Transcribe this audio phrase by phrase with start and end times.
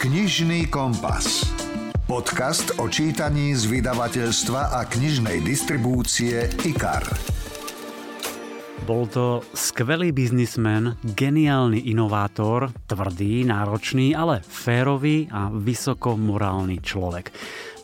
[0.00, 1.44] Knižný kompas.
[2.08, 7.04] Podcast o čítaní z vydavateľstva a knižnej distribúcie IKAR.
[8.88, 17.28] Bol to skvelý biznismen, geniálny inovátor, tvrdý, náročný, ale férový a vysoko morálny človek.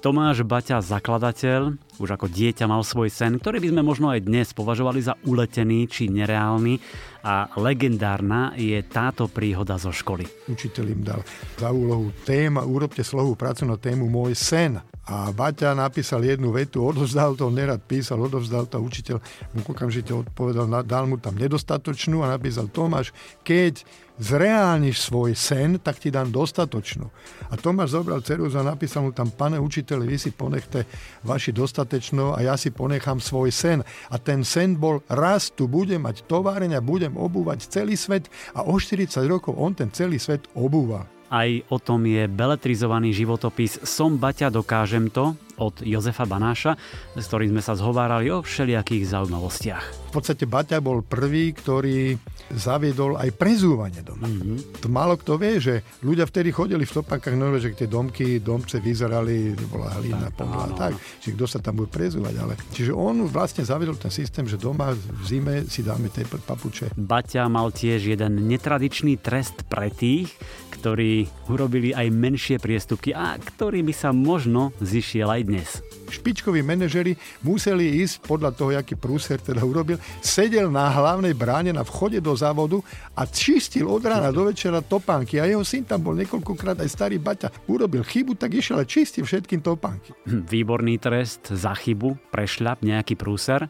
[0.06, 4.54] Tomáš Baťa, zakladateľ, už ako dieťa mal svoj sen, ktorý by sme možno aj dnes
[4.54, 6.78] považovali za uletený či nereálny
[7.26, 10.22] a legendárna je táto príhoda zo školy.
[10.46, 11.26] Učiteľ im dal
[11.58, 14.78] za úlohu téma, urobte slohovú prácu na tému Môj sen.
[15.10, 19.18] A Baťa napísal jednu vetu, odovzdal to, nerad písal, odovzdal to, učiteľ
[19.58, 23.10] mu okamžite odpovedal, dal mu tam nedostatočnú a napísal Tomáš,
[23.42, 23.82] keď
[24.16, 27.08] zreálniš svoj sen, tak ti dám dostatočnú.
[27.48, 30.88] A Tomáš zobral ceruzu a napísal mu tam, pane učiteľ, vy si ponechte
[31.22, 33.80] vaši dostatočnú a ja si ponechám svoj sen.
[34.12, 38.64] A ten sen bol, raz tu budem mať továreň a budem obúvať celý svet a
[38.64, 41.15] o 40 rokov on ten celý svet obúva.
[41.26, 46.76] Aj o tom je beletrizovaný životopis Som Baťa, dokážem to od Jozefa Banáša,
[47.16, 50.12] s ktorým sme sa zhovárali o všelijakých zaujímavostiach.
[50.12, 52.16] V podstate Baťa bol prvý, ktorý
[52.52, 54.28] zaviedol aj prezúvanie doma.
[54.28, 54.84] Mm-hmm.
[54.84, 58.78] To málo kto vie, že ľudia vtedy chodili v topánkach, no, že tie domky, domce
[58.78, 62.34] vyzerali, bola hlina, pomla, tak, čiže kto sa tam bude prezúvať.
[62.36, 62.54] Ale...
[62.76, 66.94] Čiže on vlastne zaviedol ten systém, že doma v zime si dáme tie papuče.
[66.94, 70.30] Baťa mal tiež jeden netradičný trest pre tých,
[70.76, 75.68] ktorí urobili aj menšie priestupky a ktorý by sa možno zišiel aj dnes.
[76.06, 81.82] Špičkoví manažeri museli ísť podľa toho, aký prúser teda urobil, sedel na hlavnej bráne na
[81.82, 82.78] vchode do závodu
[83.18, 85.42] a čistil od rána do večera topánky.
[85.42, 87.50] A jeho syn tam bol niekoľkokrát aj starý Baťa.
[87.66, 90.14] Urobil chybu, tak išiel a čistil všetkým topánky.
[90.30, 93.66] Hm, výborný trest za chybu, prešľap, nejaký prúser.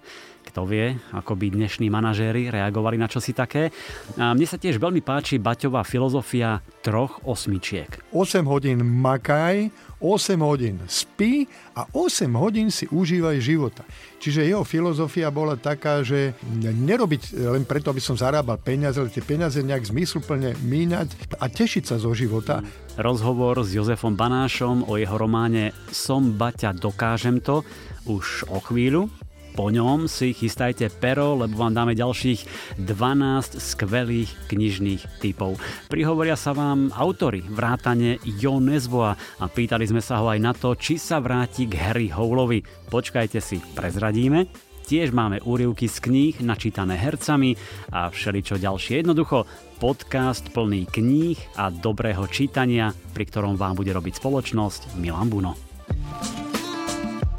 [0.57, 3.69] Kto vie, ako by dnešní manažéri reagovali na čosi také.
[4.17, 7.93] A mne sa tiež veľmi páči Baťová filozofia troch osmičiek.
[8.17, 9.69] 8 hodín makaj,
[10.01, 11.45] 8 hodín spí
[11.77, 13.85] a 8 hodín si užívaj života.
[14.17, 19.21] Čiže jeho filozofia bola taká, že nerobiť len preto, aby som zarábal peniaze, ale tie
[19.21, 22.65] peniaze nejak zmysluplne míňať a tešiť sa zo života.
[22.97, 27.61] Rozhovor s Jozefom Banášom o jeho románe Som Baťa, dokážem to
[28.09, 29.13] už o chvíľu
[29.57, 32.45] po ňom si chystajte pero, lebo vám dáme ďalších
[32.85, 35.57] 12 skvelých knižných typov.
[35.89, 40.77] Prihovoria sa vám autory vrátane Jo Nezvoa a pýtali sme sa ho aj na to,
[40.77, 42.61] či sa vráti k Harry Howlovi.
[42.93, 44.45] Počkajte si, prezradíme.
[44.87, 47.59] Tiež máme úrivky z kníh načítané hercami
[47.91, 49.03] a všeličo ďalšie.
[49.03, 49.49] Jednoducho
[49.83, 56.46] podcast plný kníh a dobrého čítania, pri ktorom vám bude robiť spoločnosť Milan Buno.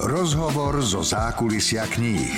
[0.07, 2.31] Rozhovor zo zákulisia kníh.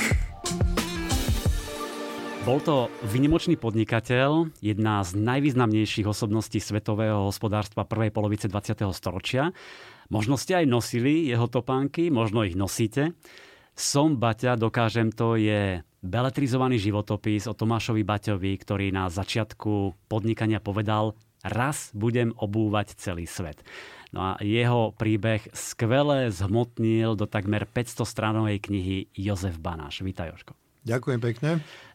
[2.41, 8.73] Bol to vynimočný podnikateľ, jedna z najvýznamnejších osobností svetového hospodárstva prvej polovice 20.
[8.89, 9.53] storočia.
[10.09, 13.13] Možno ste aj nosili jeho topánky, možno ich nosíte.
[13.77, 21.13] Som Baťa, dokážem to, je beletrizovaný životopis o Tomášovi Baťovi, ktorý na začiatku podnikania povedal,
[21.45, 23.61] raz budem obúvať celý svet.
[24.09, 30.01] No a jeho príbeh skvele zhmotnil do takmer 500 stranovej knihy Jozef Banáš.
[30.01, 30.57] Vítaj, Jožko.
[30.81, 31.49] Ďakujem pekne.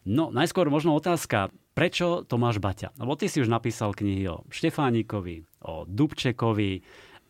[0.07, 1.51] No, najskôr možno otázka.
[1.75, 2.95] Prečo Tomáš Baťa?
[2.95, 6.79] Lebo ty si už napísal knihy o Štefánikovi, o Dubčekovi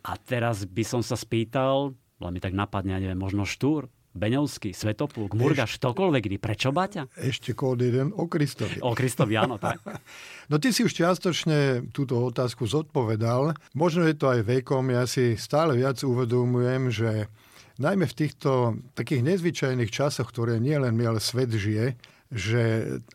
[0.06, 4.72] a teraz by som sa spýtal, len mi tak napadne, ja neviem, možno Štúr, Beňovský,
[4.72, 6.38] Svetopluk, Murgaš, ktokoľvek kedy.
[6.40, 7.12] Prečo Baťa?
[7.20, 8.80] Ešte kód jeden o Kristovi.
[8.80, 9.84] O Kristovi, áno, tak.
[10.52, 13.52] no ty si už čiastočne túto otázku zodpovedal.
[13.76, 14.88] Možno je to aj vekom.
[14.88, 17.28] Ja si stále viac uvedomujem, že
[17.76, 22.00] najmä v týchto takých nezvyčajných časoch, ktoré nie len my, ale svet žije,
[22.32, 22.64] že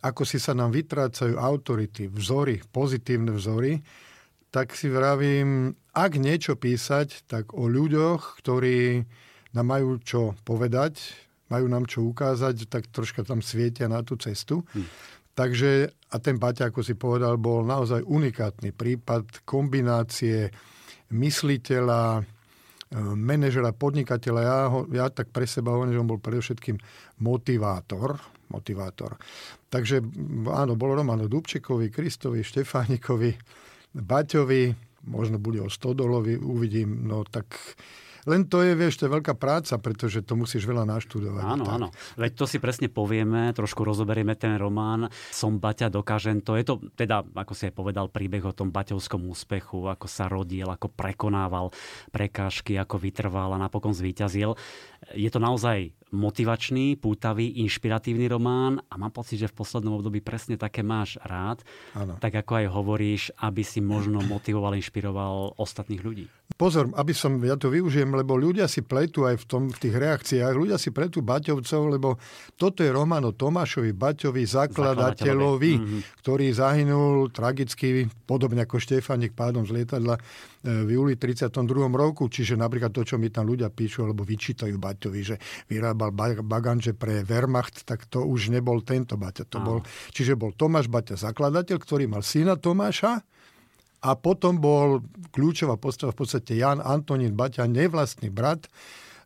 [0.05, 3.81] ako si sa nám vytrácajú autority, vzory, pozitívne vzory,
[4.53, 9.07] tak si vravím, ak niečo písať, tak o ľuďoch, ktorí
[9.51, 10.99] nám majú čo povedať,
[11.51, 14.63] majú nám čo ukázať, tak troška tam svietia na tú cestu.
[14.71, 14.87] Hm.
[15.31, 20.51] Takže, a ten Baťa, ako si povedal, bol naozaj unikátny prípad kombinácie
[21.11, 22.23] mysliteľa, e,
[23.15, 24.41] manažera, podnikateľa.
[24.43, 26.77] Ja, ho, ja tak pre seba hovorím, že on bol predovšetkým
[27.23, 28.19] motivátor.
[28.51, 29.15] motivátor.
[29.71, 30.03] Takže
[30.51, 33.31] áno, bol Roman Dubčekovi, Kristovi, Štefánikovi,
[33.95, 34.75] Baťovi,
[35.07, 37.55] možno bude o Stodolovi, uvidím, no tak
[38.29, 41.41] len to je, vieš, to je veľká práca, pretože to musíš veľa naštudovať.
[41.41, 41.75] Áno, tak.
[41.77, 41.87] áno.
[42.17, 45.09] Veď to si presne povieme, trošku rozoberieme ten román.
[45.33, 46.53] Som Baťa, dokážem to.
[46.57, 50.69] Je to teda, ako si aj povedal, príbeh o tom baťovskom úspechu, ako sa rodil,
[50.69, 51.73] ako prekonával
[52.13, 54.53] prekážky, ako vytrval a napokon zvíťazil.
[55.17, 60.59] Je to naozaj motivačný, pútavý, inšpiratívny román a mám pocit, že v poslednom období presne
[60.59, 61.63] také máš rád.
[61.95, 62.19] Áno.
[62.19, 66.27] Tak ako aj hovoríš, aby si možno motivoval, inšpiroval ostatných ľudí.
[66.57, 69.95] Pozor, aby som, ja to využijem, lebo ľudia si pletú aj v, tom, v tých
[69.97, 72.21] reakciách, ľudia si pletú Baťovcov, lebo
[72.59, 76.01] toto je román o Tomášovi Baťovi, zakladateľovi, mm-hmm.
[76.21, 80.21] ktorý zahynul tragicky, podobne ako Štefanik pádom z lietadla e,
[80.85, 81.51] v júli 32.
[81.91, 82.29] roku.
[82.29, 86.13] Čiže napríklad to, čo mi tam ľudia píšu, alebo vyčítajú Baťovi, že vyrábal
[86.45, 89.49] baganže pre Wehrmacht, tak to už nebol tento Baťa.
[89.49, 89.77] To bol,
[90.13, 93.23] čiže bol Tomáš Baťa zakladateľ, ktorý mal syna Tomáša,
[94.01, 98.65] a potom bol kľúčová postava v podstate Jan Antonín Baťa, nevlastný brat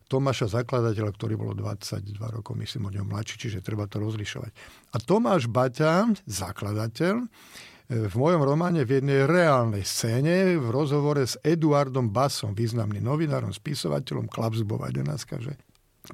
[0.06, 4.54] Tomáša zakladateľa, ktorý bol 22 rokov, myslím, o ňom mladší, čiže treba to rozlišovať.
[4.94, 7.26] A Tomáš Baťa, zakladateľ,
[7.86, 14.30] v mojom románe v jednej reálnej scéne v rozhovore s Eduardom Basom, významným novinárom, spisovateľom,
[14.30, 15.54] Klapsbova 11, že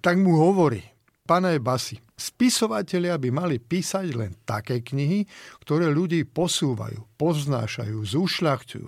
[0.01, 0.81] tak mu hovorí,
[1.23, 5.23] Pane Basi, spisovatelia by mali písať len také knihy,
[5.63, 8.87] ktoré ľudí posúvajú, poznášajú, zúšľachťujú.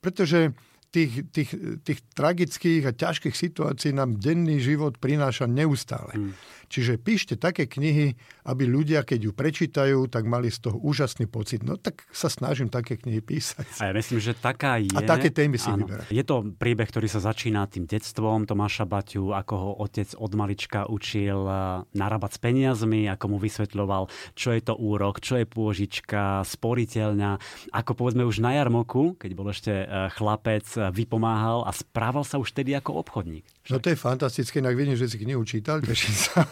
[0.00, 0.56] Pretože
[0.94, 1.50] tých, tých,
[1.82, 6.14] tých tragických a ťažkých situácií nám denný život prináša neustále.
[6.14, 6.32] Mm.
[6.74, 8.18] Čiže píšte také knihy,
[8.50, 11.62] aby ľudia, keď ju prečítajú, tak mali z toho úžasný pocit.
[11.62, 13.78] No tak sa snažím také knihy písať.
[13.78, 14.90] A ja myslím, že taká je.
[14.96, 16.10] A také témy si vyberať.
[16.10, 20.90] Je to príbeh, ktorý sa začína tým detstvom Tomáša Baťu, ako ho otec od malička
[20.90, 21.46] učil
[21.94, 27.38] narábať s peniazmi, ako mu vysvetľoval, čo je to úrok, čo je pôžička, sporiteľňa.
[27.70, 32.40] Ako povedzme už na jarmoku, keď bol ešte eh, chlapec, eh, vypomáhal a správal sa
[32.40, 33.44] už tedy ako obchodník.
[33.72, 36.44] No to je fantastické, inak vidím, že si knihu čítal, teším sa.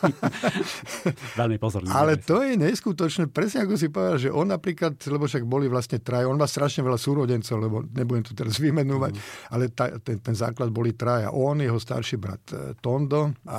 [1.40, 1.93] Veľmi pozorný.
[2.00, 6.00] Ale to je neskutočné, presne ako si povedal, že on napríklad, lebo však boli vlastne
[6.00, 9.23] traja, on má strašne veľa súrodencov, lebo nebudem to teraz vymenovať, mm.
[9.52, 11.28] ale ta, ten, ten základ boli traja.
[11.37, 13.58] On, jeho starší brat e, Tondo a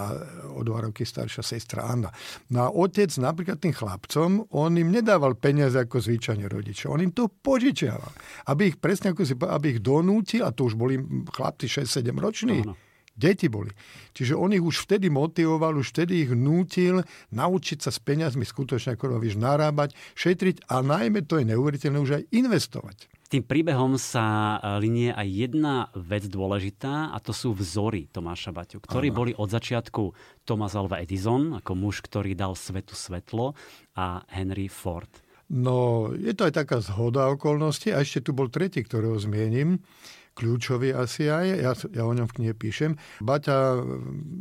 [0.58, 2.10] o dva roky staršia sestra Anna.
[2.50, 6.90] No a otec napríklad tým chlapcom, on im nedával peniaze ako zvyčajne rodičia.
[6.90, 8.18] On im to požičiaval.
[8.50, 10.98] Aby ich presne ako si aby ich donútil, a to už boli
[11.30, 12.64] chlapci 6-7 roční,
[13.14, 13.70] Deti boli.
[14.18, 18.98] Čiže on ich už vtedy motivoval, už vtedy ich nútil naučiť sa s peniazmi skutočne,
[18.98, 22.98] ako rovíš, narábať, šetriť a najmä to je neuveriteľné už aj investovať.
[23.30, 28.78] Tým príbehom sa e, linie aj jedna vec dôležitá a to sú vzory Tomáša Baťu,
[28.78, 29.18] ktorí Aha.
[29.18, 30.14] boli od začiatku
[30.46, 33.58] Thomas Alva Edison ako muž, ktorý dal svetu svetlo
[33.98, 35.10] a Henry Ford.
[35.50, 39.82] No, je to aj taká zhoda okolností a ešte tu bol tretí, ktorého zmienim
[40.34, 42.98] kľúčový asi aj, ja, ja o ňom v knihe píšem.
[43.22, 43.82] Baťa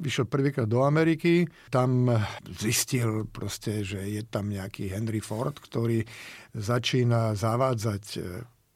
[0.03, 2.09] vyšiel prvýkrát do Ameriky, tam
[2.49, 6.05] zistil proste, že je tam nejaký Henry Ford, ktorý
[6.53, 8.05] začína zavádzať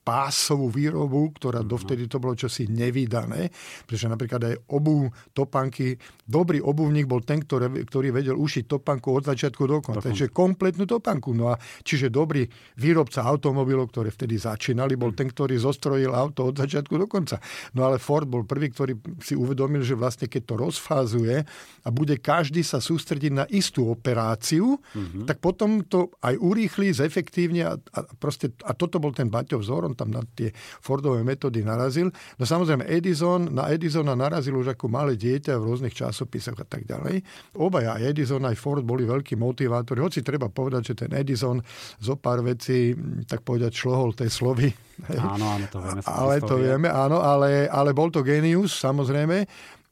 [0.07, 1.69] pásovú výrobu, ktorá mhm.
[1.69, 3.51] dovtedy to bolo čosi nevydané,
[3.83, 9.27] pretože napríklad aj obu topanky, dobrý obuvník bol ten, ktorý, ktorý vedel ušiť topanku od
[9.27, 11.35] začiatku do konca, takže kompletnú topanku.
[11.35, 12.47] No a čiže dobrý
[12.79, 17.43] výrobca automobilov, ktoré vtedy začínali, bol ten, ktorý zostrojil auto od začiatku do konca.
[17.75, 21.37] No ale Ford bol prvý, ktorý si uvedomil, že vlastne keď to rozfázuje
[21.83, 25.27] a bude každý sa sústrediť na istú operáciu, mm-hmm.
[25.27, 29.89] tak potom to aj urýchli, zefektívne a, a, proste, a toto bol ten Baťov vzor,
[29.89, 30.53] on tam na tie
[30.85, 32.13] Fordové metódy narazil.
[32.37, 36.85] No samozrejme Edison, na Edisona narazil už ako malé dieťa v rôznych časopisoch a tak
[36.85, 37.25] ďalej.
[37.57, 40.05] Obaja, aj Edison, aj Ford boli veľkí motivátori.
[40.05, 41.59] Hoci treba povedať, že ten Edison
[41.97, 42.93] zo pár vecí,
[43.25, 44.69] tak povedať, šlohol tej slovy.
[45.13, 46.01] Áno, áno, to vieme.
[46.21, 49.45] Ale to vieme, áno, ale, ale bol to genius, samozrejme.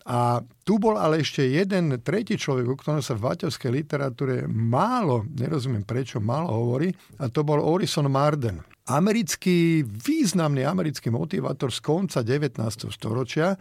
[0.05, 5.25] A tu bol ale ešte jeden tretí človek, o ktorom sa v vaťovskej literatúre málo,
[5.33, 12.21] nerozumiem prečo, málo hovorí, a to bol Orison Marden americký, významný americký motivátor z konca
[12.21, 12.61] 19.
[12.93, 13.57] storočia.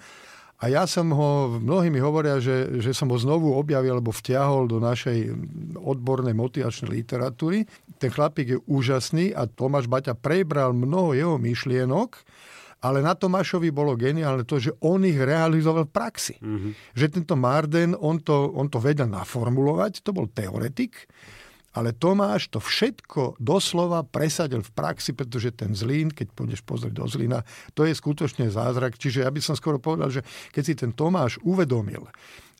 [0.64, 4.68] A ja som ho, mnohí mi hovoria, že, že som ho znovu objavil alebo vtiahol
[4.72, 5.36] do našej
[5.76, 7.68] odbornej motivačnej literatúry.
[8.00, 12.16] Ten chlapík je úžasný a Tomáš Baťa prebral mnoho jeho myšlienok,
[12.84, 16.36] ale na Tomášovi bolo geniálne to, že on ich realizoval v praxi.
[16.44, 16.72] Mm-hmm.
[17.00, 21.08] Že tento Marden, on to, on to vedel naformulovať, to bol teoretik,
[21.74, 27.06] ale Tomáš to všetko doslova presadil v praxi, pretože ten Zlín, keď pôjdeš pozrieť do
[27.10, 27.42] Zlína,
[27.74, 29.00] to je skutočne zázrak.
[29.00, 30.22] Čiže ja by som skoro povedal, že
[30.54, 32.06] keď si ten Tomáš uvedomil,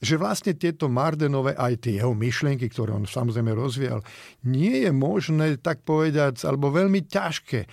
[0.03, 4.01] že vlastne tieto Mardenové, aj tie jeho myšlienky, ktoré on samozrejme rozvíjal,
[4.50, 7.70] nie je možné, tak povedať, alebo veľmi ťažké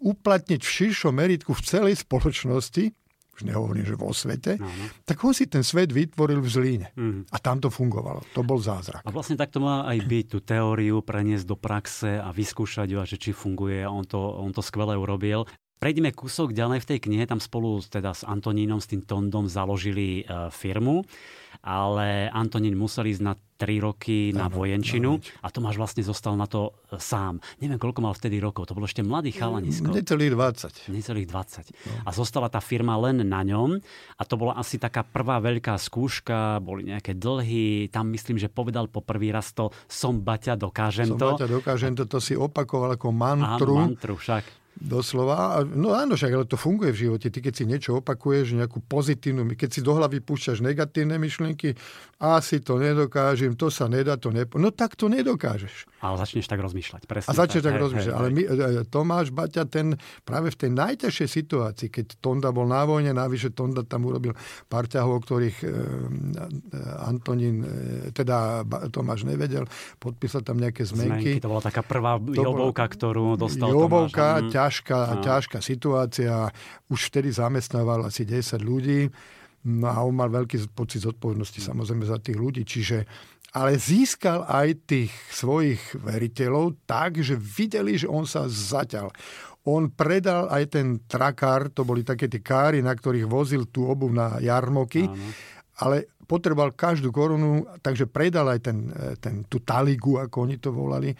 [0.00, 2.96] uplatniť v širšom meritku v celej spoločnosti,
[3.40, 4.84] už nehovorím, že vo svete, no, no.
[5.08, 6.88] tak on si ten svet vytvoril v Zlíne.
[6.92, 7.24] Mm.
[7.32, 8.20] A tam to fungovalo.
[8.36, 9.00] To bol zázrak.
[9.00, 13.00] A vlastne tak to má aj byť, tú teóriu preniesť do praxe a vyskúšať ju,
[13.08, 13.80] že či funguje.
[13.88, 15.48] On to, on to skvele urobil.
[15.80, 20.20] Prejdeme kúsok ďalej v tej knihe, tam spolu teda s Antonínom, s tým Tondom založili
[20.20, 21.00] e, firmu,
[21.60, 26.48] ale Antonín musel ísť na 3 roky na ano, vojenčinu a Tomáš vlastne zostal na
[26.48, 27.44] to sám.
[27.60, 29.92] Neviem, koľko mal vtedy rokov, to bolo ešte mladý chalanisko.
[29.92, 30.88] Necelých 20.
[30.88, 31.68] Necelých 20.
[31.68, 31.92] No.
[32.08, 33.76] A zostala tá firma len na ňom
[34.16, 38.88] a to bola asi taká prvá veľká skúška, boli nejaké dlhy, tam myslím, že povedal
[38.88, 41.28] po prvý raz to som Baťa, dokážem som to.
[41.28, 43.76] Som Baťa, dokážem to, to si opakoval ako mantru.
[43.76, 44.59] Áno, mantru však.
[44.78, 45.66] Doslova.
[45.66, 47.28] No áno, však ale to funguje v živote.
[47.28, 51.74] Ty keď si niečo opakuješ, nejakú pozitívnu, keď si do hlavy púšťaš negatívne myšlienky,
[52.20, 54.60] asi to nedokážem, to sa nedá, to nepo...
[54.60, 55.88] No tak to nedokážeš.
[56.04, 57.02] Ale začneš tak rozmýšľať.
[57.08, 58.14] Presne a začneš tak, tak rozmýšľať.
[58.14, 62.68] Ale my, e, e, Tomáš Baťa, ten práve v tej najťažšej situácii, keď Tonda bol
[62.68, 64.36] na vojne, navyše Tonda tam urobil
[64.68, 65.68] pár ťahov, ktorých e,
[67.04, 69.64] Antonín, e, teda Tomáš nevedel,
[69.96, 71.36] podpísal tam nejaké zmenky.
[71.36, 74.52] zmenky to bola taká prvá jobovka, ktorú dostal Jobovka, Tomáš.
[74.60, 75.22] Ťažká, no.
[75.24, 76.52] ťažká situácia.
[76.92, 79.08] Už vtedy zamestnával asi 10 ľudí.
[79.60, 82.64] No a on mal veľký pocit zodpovednosti samozrejme za tých ľudí.
[82.64, 83.04] Čiže
[83.50, 89.10] ale získal aj tých svojich veriteľov tak, že videli, že on sa zaťal.
[89.66, 94.08] On predal aj ten trakár, to boli také tie káry, na ktorých vozil tú obu
[94.08, 95.18] na jarmoky, Áno.
[95.82, 100.70] ale potreboval každú korunu, takže predal aj ten, e, ten, tú taligu, ako oni to
[100.70, 101.10] volali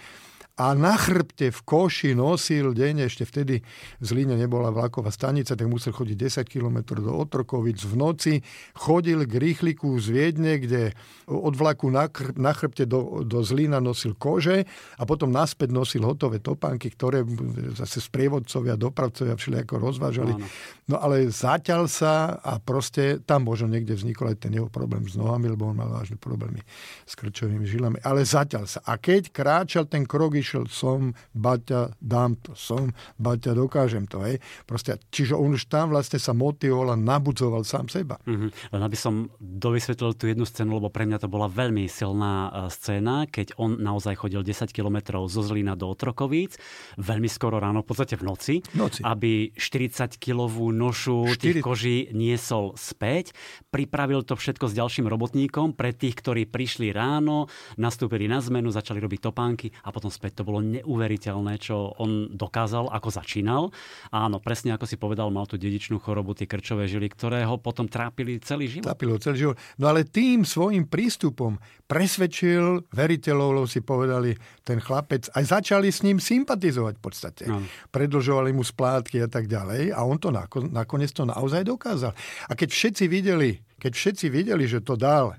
[0.61, 3.65] a na chrbte v koši nosil deň, ešte vtedy
[3.97, 8.35] v Zlíne nebola vlaková stanica, tak musel chodiť 10 km do Otrokovic v noci.
[8.77, 10.93] Chodil k rýchliku z Viedne, kde
[11.25, 14.69] od vlaku na, chr- na chrbte do, do Zlína nosil kože
[15.01, 17.25] a potom naspäť nosil hotové topánky, ktoré
[17.73, 20.37] zase sprievodcovia, dopravcovia všelijako rozvážali.
[20.37, 20.45] Áno.
[20.93, 25.17] No ale zaťal sa a proste tam možno niekde vznikol aj ten jeho problém s
[25.17, 26.61] nohami, lebo on mal vážne problémy
[27.09, 27.97] s krčovými žilami.
[28.05, 28.85] Ale zaťal sa.
[28.85, 32.91] A keď kráčal ten krok, prišiel som, Baťa, dám to, som,
[33.23, 34.19] Baťa, dokážem to.
[34.27, 34.43] Hej.
[34.67, 38.19] Proste, čiže on už tam vlastne sa motivoval a nabudzoval sám seba.
[38.27, 38.75] Mm-hmm.
[38.75, 42.75] Len aby som dovysvetlil tú jednu scénu, lebo pre mňa to bola veľmi silná e,
[42.75, 46.59] scéna, keď on naozaj chodil 10 kilometrov zo Zlína do Otrokovíc,
[46.99, 49.07] veľmi skoro ráno, v podstate v noci, noci.
[49.07, 51.39] aby 40-kilovú nošu 4...
[51.39, 53.39] tých koží niesol späť.
[53.71, 57.47] Pripravil to všetko s ďalším robotníkom pre tých, ktorí prišli ráno,
[57.79, 62.89] nastúpili na zmenu, začali robiť topánky a potom späť to bolo neuveriteľné, čo on dokázal,
[62.89, 63.69] ako začínal.
[64.09, 67.85] Áno, presne ako si povedal, mal tú dedičnú chorobu, tie krčové žily, ktoré ho potom
[67.85, 68.89] trápili celý život.
[68.89, 69.57] Trápilo celý život.
[69.77, 74.33] No ale tým svojim prístupom presvedčil veriteľov, si povedali,
[74.65, 77.45] ten chlapec, aj začali s ním sympatizovať v podstate.
[77.45, 77.69] Ano.
[77.93, 82.17] Predlžovali mu splátky a tak ďalej a on to nakoniec to naozaj dokázal.
[82.49, 85.37] A keď všetci videli, keď všetci videli, že to dal,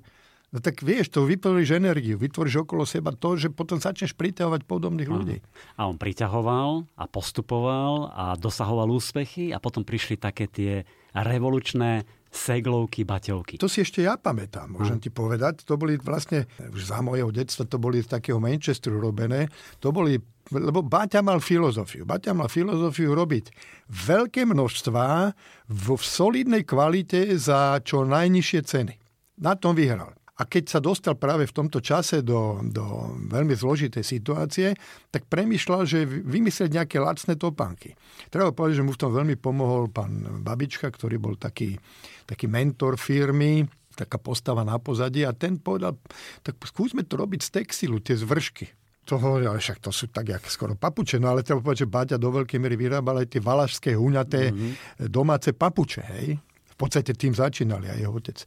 [0.51, 5.07] No tak vieš, to vytvoríš energiu, vytvoríš okolo seba to, že potom začneš priťahovať podobných
[5.07, 5.15] Aha.
[5.15, 5.37] ľudí.
[5.79, 10.83] A on priťahoval a postupoval a dosahoval úspechy a potom prišli také tie
[11.15, 13.59] revolučné seglovky, baťovky.
[13.63, 15.03] To si ešte ja pamätám, môžem hm.
[15.03, 15.63] ti povedať.
[15.67, 19.47] To boli vlastne, už za mojho detstva, to boli z takého Manchesteru robené.
[19.79, 20.19] To boli,
[20.51, 22.03] lebo Baťa mal filozofiu.
[22.03, 23.55] Baťa mal filozofiu robiť
[23.87, 25.31] veľké množstvá
[25.71, 28.95] v solidnej kvalite za čo najnižšie ceny.
[29.39, 30.20] Na tom vyhral.
[30.41, 34.73] A keď sa dostal práve v tomto čase do, do veľmi zložitej situácie,
[35.13, 37.93] tak premyšľal, že vymyslieť nejaké lacné topánky.
[38.33, 41.77] Treba povedať, že mu v tom veľmi pomohol pán Babička, ktorý bol taký,
[42.25, 46.01] taký mentor firmy, taká postava na pozadí a ten povedal,
[46.41, 48.65] tak skúsme to robiť z textilu, tie zvršky.
[49.13, 51.21] To hovorí, ale však to sú tak, jak skoro papuče.
[51.21, 55.05] No ale treba povedať, že Baťa do veľkej miery vyrábal aj tie valašské, huňaté mm-hmm.
[55.05, 56.37] domáce papuče, hej?
[56.81, 58.37] Podstate tým začínali aj jeho otec.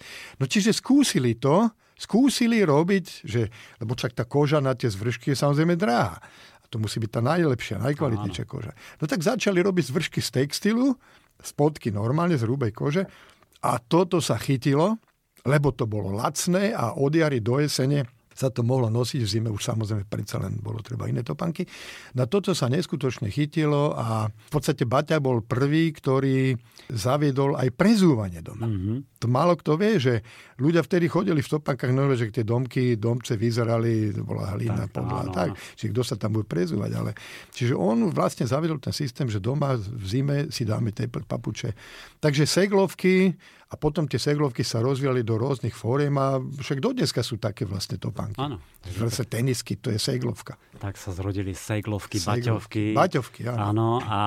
[0.43, 3.49] No čiže skúsili to skúsili robiť, že,
[3.79, 6.19] lebo však tá koža na tie zvršky je samozrejme drahá.
[6.63, 8.75] A to musí byť tá najlepšia, najkvalitnejšia koža.
[8.99, 10.99] No tak začali robiť zvršky z textilu,
[11.39, 13.03] spodky normálne z hrubej kože
[13.63, 14.99] a toto sa chytilo,
[15.47, 19.49] lebo to bolo lacné a od jary do jesene sa to mohlo nosiť, v zime
[19.49, 21.65] už samozrejme predsa len bolo treba iné topanky.
[22.19, 26.59] Na toto sa neskutočne chytilo a v podstate Baťa bol prvý, ktorý
[26.91, 28.67] zaviedol aj prezúvanie doma.
[28.67, 29.23] Mm-hmm.
[29.23, 30.21] To málo kto vie, že
[30.61, 35.23] ľudia vtedy chodili v topankách, no, že tie domky, domce vyzerali, bola hlina, tak, podľa,
[35.33, 35.49] tak,
[35.79, 36.91] čiže kto sa tam bude prezúvať.
[36.93, 37.11] Ale,
[37.55, 41.73] čiže on vlastne zaviedol ten systém, že doma v zime si dáme tie papuče.
[42.21, 43.33] Takže seglovky
[43.71, 47.65] a potom tie seglovky sa rozvíjali do rôznych fóriem a však do dneska sú také
[47.65, 48.37] vlastne topánky.
[48.37, 48.61] Áno.
[48.85, 50.61] Zase tenisky, to je seglovka.
[50.77, 52.93] Tak sa zrodili seglovky, Seglovky.
[52.93, 53.41] baťovky.
[53.41, 53.59] Baťovky, áno.
[53.73, 54.19] Áno, a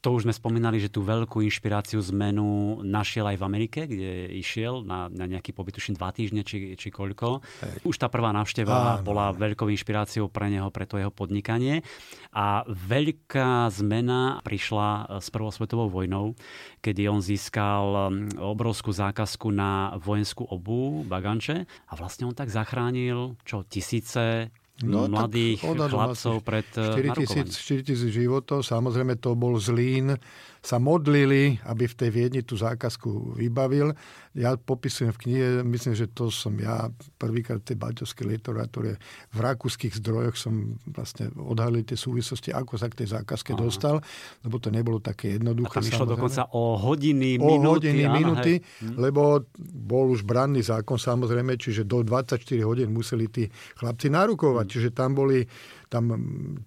[0.00, 4.80] to už sme spomínali, že tú veľkú inšpiráciu zmenu našiel aj v Amerike, kde išiel
[4.80, 7.44] na, na nejaký pobyt, tuším dva týždne, či, či koľko.
[7.84, 9.04] Už tá prvá návšteva Áno.
[9.04, 11.84] bola veľkou inšpiráciou pre neho, pre to jeho podnikanie.
[12.32, 16.32] A veľká zmena prišla s Prvou svetovou vojnou,
[16.80, 21.68] kedy on získal obrovskú zákazku na vojenskú obu, baganče.
[21.88, 24.48] A vlastne on tak zachránil, čo, tisíce
[24.80, 27.44] No, mladých odhadom chlapcov pred eh, 4 narukovaním.
[27.44, 30.16] tisíc, 4 tisíc životov, samozrejme to bol Zlín,
[30.60, 33.96] sa modlili, aby v tej Viedni tú zákazku vybavil.
[34.36, 39.00] Ja popisujem v knihe, myslím, že to som ja prvýkrát v tej baťovskej literatúre
[39.32, 43.58] v rakúskych zdrojoch som vlastne odhalil tie súvislosti, ako sa k tej zákazke Aha.
[43.58, 44.04] dostal,
[44.44, 45.80] lebo to nebolo také A jednoduché.
[45.80, 46.14] tam išlo samozrejme.
[46.14, 47.88] dokonca o hodiny, o minúty.
[47.90, 48.84] hodiny, áno, minúty, hej.
[48.84, 48.94] Hm.
[49.00, 49.22] lebo
[49.64, 53.48] bol už branný zákon samozrejme, čiže do 24 hodín museli tí
[53.80, 54.66] chlapci narukovať.
[54.68, 54.72] Hm.
[54.76, 55.42] Čiže tam boli,
[55.90, 56.14] tam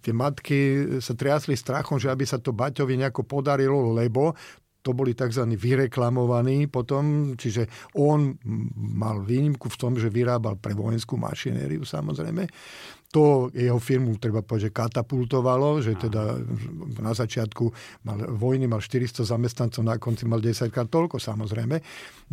[0.03, 0.59] tie matky
[0.99, 4.35] sa triasli strachom, že aby sa to Baťovi nejako podarilo, lebo
[4.83, 5.47] to boli tzv.
[5.55, 8.35] vyreklamovaní potom, čiže on
[8.75, 12.43] mal výnimku v tom, že vyrábal pre vojenskú mašinériu samozrejme.
[13.13, 16.33] To jeho firmu, treba povedať, že katapultovalo, že teda
[16.97, 17.69] na začiatku
[18.09, 21.77] mal, vojny mal 400 zamestnancov, na konci mal 10 krát toľko samozrejme.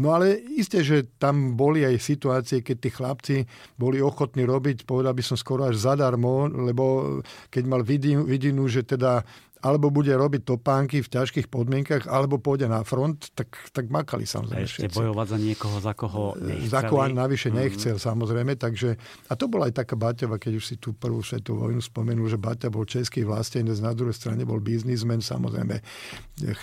[0.01, 3.37] No ale isté, že tam boli aj situácie, keď tí chlapci
[3.77, 7.21] boli ochotní robiť, povedal by som skoro až zadarmo, lebo
[7.53, 9.21] keď mal vidinu, vidinu že teda
[9.61, 14.65] alebo bude robiť topánky v ťažkých podmienkach, alebo pôjde na front, tak, tak makali samozrejme
[14.65, 14.97] ešte všetci.
[14.97, 16.67] bojovať za niekoho, za koho nechceli.
[16.67, 17.57] Za koho navyše Mhm.
[17.57, 18.57] nechcel, samozrejme.
[18.57, 18.97] Takže,
[19.29, 22.41] a to bola aj taká Baťova, keď už si tú prvú svetovú vojnu spomenul, že
[22.41, 25.85] Baťa bol český vlastenec, na druhej strane bol biznismen, samozrejme.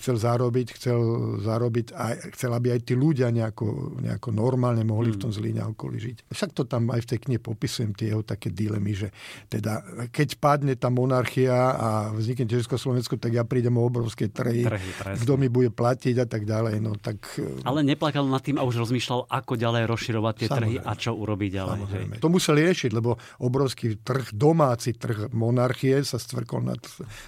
[0.02, 0.98] Chcel zarobiť, chcel
[1.46, 5.36] zarobiť a chcel, aby aj tí ľudia nejako, nejako normálne mohli v tom Mhm.
[5.38, 6.18] Zlíne okolí žiť.
[6.34, 9.14] Však to tam aj v tej knihe popisujem, tie jeho také dilemy, že
[9.46, 14.90] teda keď padne tá monarchia a vznikne Československo, tak ja prídem o obrovské trhy, Trhy,
[14.96, 15.20] presne.
[15.24, 16.80] kto mi bude platiť a tak ďalej.
[16.80, 17.26] No tak
[17.66, 20.88] Ale neplakal nad tým a už rozmýšľal, ako ďalej rozširovať tie trhy Samozrejme.
[20.88, 21.78] a čo urobiť ďalej.
[21.90, 22.06] hej.
[22.22, 26.76] To museli riešiť, lebo obrovský trh, domáci trh monarchie sa stvrkol na,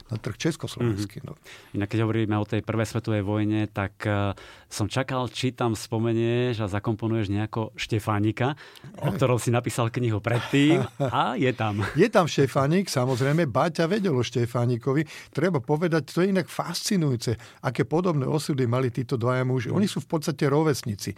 [0.08, 1.26] na trh československý.
[1.26, 1.36] No.
[1.74, 4.36] Inak keď hovoríme o tej prvej svetovej vojne, tak eh,
[4.70, 8.54] som čakal, či tam spomenieš a zakomponuješ nejako Štefánika,
[9.02, 11.82] o ktorom si napísal knihu predtým a je tam.
[11.98, 15.34] Je tam Štefánik, samozrejme, Baťa vedel o Štefánikovi.
[15.34, 17.34] Treba povedať, to je inak fascinujúce,
[17.66, 19.74] aké podobné osudy mali títo dvaja muži.
[19.74, 21.18] Oni sú v podstate rovesníci.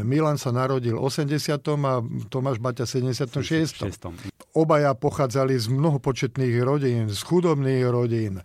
[0.00, 1.60] Milan sa narodil v 80.
[1.84, 2.00] a
[2.32, 3.84] Tomáš Baťa v 76.
[3.84, 4.16] Šestom.
[4.56, 8.40] Obaja pochádzali z mnohopočetných rodín, z chudobných rodín.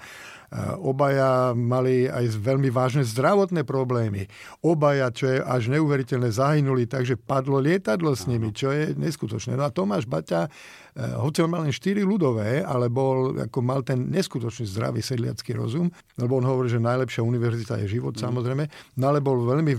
[0.53, 4.29] E, Obaja mali aj veľmi vážne zdravotné problémy.
[4.61, 9.57] Obaja, čo je až neuveriteľné, zahynuli, takže padlo lietadlo s nimi, čo je neskutočné.
[9.57, 10.53] No a Tomáš Baťa,
[10.93, 15.89] hoci on mal len 4 ľudové, ale bol, ako mal ten neskutočný zdravý sedliacký rozum,
[16.21, 18.69] lebo on hovorí, že najlepšia univerzita je život, samozrejme,
[19.01, 19.73] no ale bol veľmi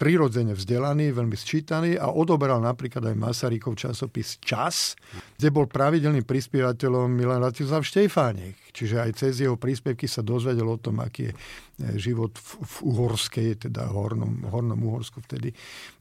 [0.00, 4.96] prirodzene vzdelaný, veľmi sčítaný a odoberal napríklad aj Masarykov časopis Čas,
[5.36, 8.56] kde bol pravidelným prispievateľom Milan Ratislav Štefánik.
[8.76, 11.36] Čiže aj cez jeho príspevky sa dozvedel o tom, aký je
[12.00, 15.52] život v, v Uhorskej, teda hornom, hornom Uhorsku vtedy.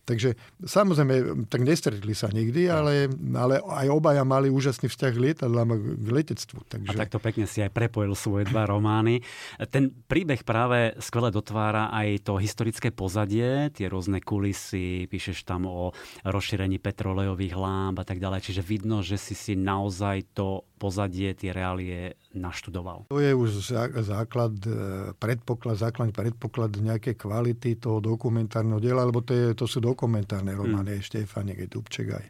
[0.06, 5.70] Takže samozrejme, tak nestretli sa nikdy, ale, ale aj obaja mali úžasný vzťah k lietadlám
[5.74, 6.58] a k letectvu.
[6.62, 6.94] A Takže...
[6.94, 9.26] takto pekne si aj prepojil svoje dva romány.
[9.74, 15.90] Ten príbeh práve skvele dotvára aj to historické pozadie, tie rôzne kulisy, píšeš tam o
[16.22, 18.46] rozšírení petrolejových lámb a tak ďalej.
[18.46, 23.08] Čiže vidno, že si si naozaj to pozadie, tie reálie naštudoval.
[23.10, 29.24] To je už zá- základ, e, predpoklad, základ, predpoklad nejakej kvality toho dokumentárneho diela, lebo
[29.24, 31.04] to, je, to sú dokumentárne romány, mm.
[31.04, 32.28] Štefánik, aj Dubček, aj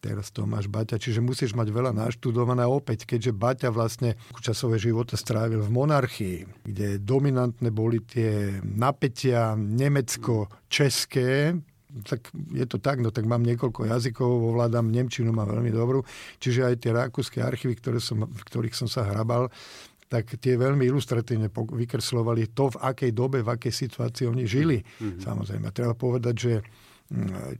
[0.00, 2.64] teraz Tomáš Baťa, čiže musíš mať veľa naštudované.
[2.64, 9.52] A opäť, keďže Baťa vlastne časové života strávil v monarchii, kde dominantné boli tie napätia
[9.54, 11.60] nemecko-české,
[12.06, 16.06] tak je to tak, no tak mám niekoľko jazykov, ovládam Nemčinu, mám veľmi dobrú,
[16.38, 19.50] čiže aj tie rakúske archívy, ktoré som, v ktorých som sa hrabal,
[20.10, 24.82] tak tie veľmi ilustratívne vykreslovali to, v akej dobe, v akej situácii oni žili.
[24.82, 25.22] Mm-hmm.
[25.22, 26.52] Samozrejme, treba povedať, že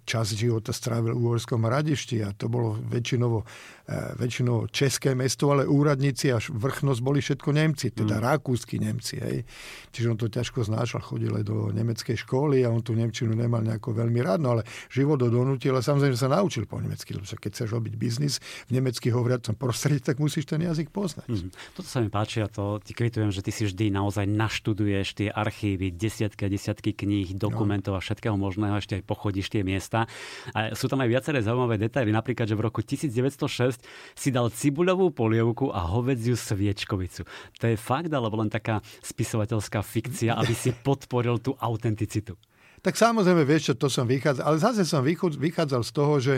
[0.07, 3.43] čas života strávil v Uhorskom radišti a to bolo väčšinovo,
[3.91, 8.23] e, väčšinovo české mesto, ale úradníci až vrchnosť boli všetko Nemci, teda mm.
[8.23, 9.19] rakúsky Nemci.
[9.19, 9.43] Hej.
[9.91, 13.67] Čiže on to ťažko znášal, chodil aj do nemeckej školy a on tú Nemčinu nemal
[13.67, 17.27] nejako veľmi rád, no ale život ho donútil a samozrejme sa naučil po nemecky, lebo
[17.27, 18.39] keď chceš robiť biznis
[18.71, 21.27] v nemecky hovoriacom prostredí, tak musíš ten jazyk poznať.
[21.27, 21.75] Mhm.
[21.75, 25.29] Toto sa mi páči a to ti kvitujem, že ty si vždy naozaj naštuduješ tie
[25.35, 30.05] archívy, desiatky a desiatky kníh, dokumentov a všetkého možného, ešte aj pochodíš nájdeš tie miesta.
[30.53, 33.81] A sú tam aj viaceré zaujímavé detaily, napríklad, že v roku 1906
[34.13, 37.25] si dal cibuľovú polievku a hovedziu sviečkovicu.
[37.57, 42.37] To je fakt, alebo len taká spisovateľská fikcia, aby si podporil tú autenticitu?
[42.85, 44.45] Tak samozrejme, vieš čo, to som vychádzal.
[44.45, 46.35] Ale zase som vychádzal z toho, že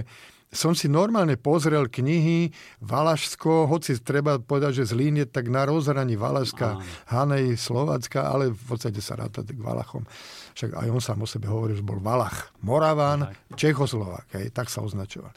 [0.52, 2.52] som si normálne pozrel knihy
[2.84, 6.76] Valašsko, hoci treba povedať, že Zlín je tak na rozhraní Valašska,
[7.08, 10.04] Hanej, Slovacka, ale v podstate sa ráta k Valachom.
[10.52, 14.68] Však aj on sám o sebe hovoril, že bol Valach, Moraván, no, Čechoslovák, hej, tak
[14.68, 15.32] sa označoval.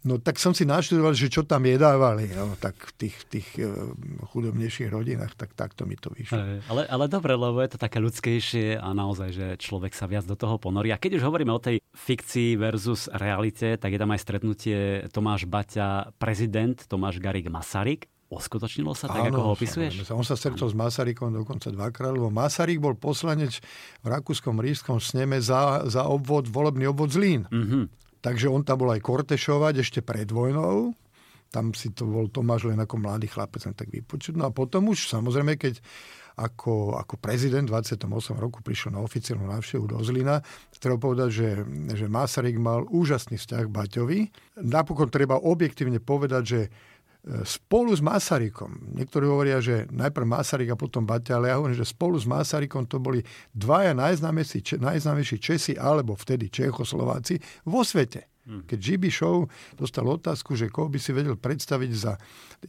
[0.00, 3.92] No tak som si naštudoval, že čo tam jedávali, no, tak v tých, tých uh,
[4.32, 6.64] chudobnejších rodinách, tak takto mi to vyšlo.
[6.72, 10.40] Ale, ale dobre, lebo je to také ľudskejšie a naozaj, že človek sa viac do
[10.40, 10.88] toho ponorí.
[10.88, 14.78] A keď už hovoríme o tej fikcii versus realite, tak je tam aj stretnutie
[15.12, 18.08] Tomáš Baťa, prezident Tomáš Garik Masaryk.
[18.30, 20.06] Oskutočnilo sa tak, Áno, ako ho opisuješ?
[20.14, 23.58] On sa stretol s Masarykom dokonca dvakrát, lebo Masaryk bol poslanec
[24.00, 27.50] v Rakúskom rískom sneme za, za obvod, volebný obvod Zlín.
[27.50, 27.99] Mm-hmm.
[28.20, 30.92] Takže on tam bol aj kortešovať ešte pred vojnou.
[31.50, 34.38] Tam si to bol Tomáš len ako mladý chlapec, tak vypočuť.
[34.38, 35.82] No a potom už samozrejme, keď
[36.40, 38.08] ako, ako prezident 28
[38.40, 40.40] roku prišiel na oficiálnu návštevu do Zlina.
[40.80, 41.48] Treba povedať, že,
[41.92, 44.18] že Masaryk mal úžasný vzťah k Baťovi.
[44.64, 46.60] Napokon treba objektívne povedať, že
[47.44, 51.84] spolu s Masarykom, niektorí hovoria, že najprv Masaryk a potom Baťa, ale ja hovorím, že
[51.84, 53.20] spolu s Masarykom to boli
[53.52, 57.36] dvaja najznámejší, najznámejší Česi alebo vtedy Čechoslováci
[57.68, 58.24] vo svete.
[58.48, 58.64] Hmm.
[58.64, 59.44] Keď GB Show
[59.76, 62.16] dostal otázku, že koho by si vedel predstaviť za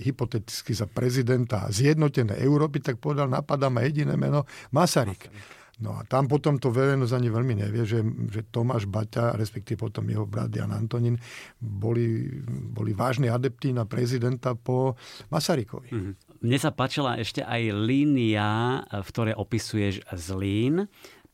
[0.04, 4.44] hypoteticky za prezidenta zjednotenej Európy, tak povedal, napadá ma jediné meno
[4.76, 5.32] Masaryk.
[5.32, 5.61] Masaryk.
[5.82, 10.06] No a tam potom to verejnosť ani veľmi nevie, že, že Tomáš Baťa, respektíve potom
[10.06, 11.18] jeho brat Jan Antonín,
[11.58, 14.94] boli, boli vážni adeptí na prezidenta po
[15.34, 15.90] Masarykovi.
[15.90, 16.14] Mm-hmm.
[16.46, 20.86] Mne sa páčila ešte aj línia, v ktorej opisuješ Zlín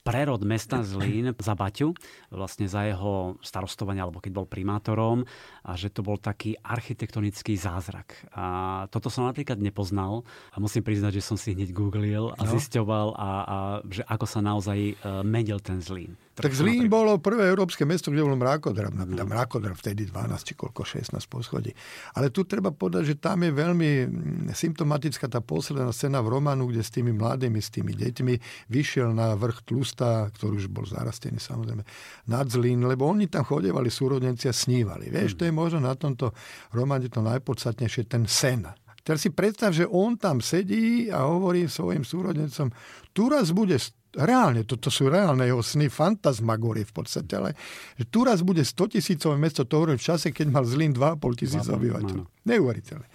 [0.08, 1.92] prerod mesta Zlín za Baťu,
[2.32, 5.28] vlastne za jeho starostovanie, alebo keď bol primátorom,
[5.68, 8.16] a že to bol taký architektonický zázrak.
[8.32, 10.24] A toto som napríklad nepoznal
[10.56, 12.52] a musím priznať, že som si hneď googlil a no.
[12.56, 14.94] zisťoval, a, a, že ako sa naozaj e,
[15.28, 16.16] menil ten Zlín.
[16.38, 18.94] Tak Zlín bolo prvé európske mesto, kde bol mrakodrap.
[18.94, 19.26] No.
[19.26, 21.74] Mrakodrap vtedy 12 či koľko, 16 poschodí.
[22.14, 26.70] Ale tu treba povedať, že tam je veľmi mm, symptomatická tá posledná scéna v Romanu,
[26.70, 28.34] kde s tými mladými, s tými deťmi
[28.70, 29.66] vyšiel na vrch
[29.98, 31.82] Tlusta, ktorý už bol zarastený samozrejme,
[32.30, 35.10] nad Zlín, lebo oni tam chodevali súrodenci a snívali.
[35.10, 35.38] Vieš, mm.
[35.42, 36.38] to je možno na tomto
[36.70, 38.70] romane to najpodstatnejšie, ten sen.
[39.02, 42.70] Teraz si predstav, že on tam sedí a hovorí svojim súrodencom,
[43.10, 43.82] tu raz bude
[44.14, 47.58] reálne, toto sú reálne jeho sny, fantasmagorie v podstate, ale
[47.98, 51.42] že tu raz bude 100 tisícové mesto, to hovorím v čase, keď mal Zlín 2,5
[51.42, 52.30] tisíc obyvateľov.
[52.46, 53.08] Neuveriteľné.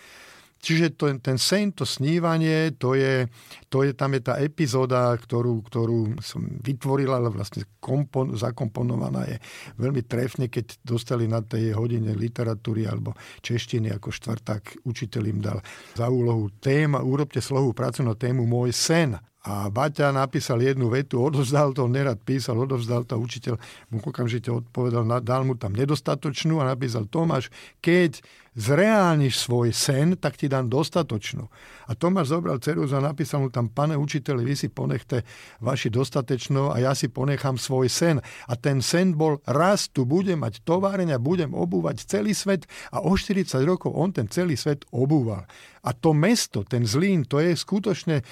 [0.63, 3.27] Čiže to, ten sen, to snívanie, to je,
[3.67, 9.37] to je, tam je tá epizóda, ktorú, ktorú som vytvorila, ale vlastne kompon, zakomponovaná je
[9.83, 13.11] veľmi trefne, keď dostali na tej hodine literatúry alebo
[13.43, 15.59] češtiny ako štvrták, učiteľ im dal
[15.99, 19.19] za úlohu téma, urobte slohu prácu na tému Môj sen.
[19.43, 23.59] A Baťa napísal jednu vetu, odovzdal to, nerad písal, odovzdal to učiteľ,
[23.91, 27.51] mu okamžite odpovedal, dal mu tam nedostatočnú a napísal Tomáš,
[27.83, 28.23] keď
[28.55, 31.51] zreálniš svoj sen, tak ti dám dostatočnú.
[31.89, 35.27] A Tomáš zobral ceruzu a napísal mu tam, pane učiteľ, vy si ponechte
[35.59, 38.23] vaši dostatočnú a ja si ponechám svoj sen.
[38.23, 43.03] A ten sen bol, raz tu budem mať továreň a budem obúvať celý svet a
[43.03, 45.49] o 40 rokov on ten celý svet obúval.
[45.83, 48.23] A to mesto, ten Zlín, to je skutočne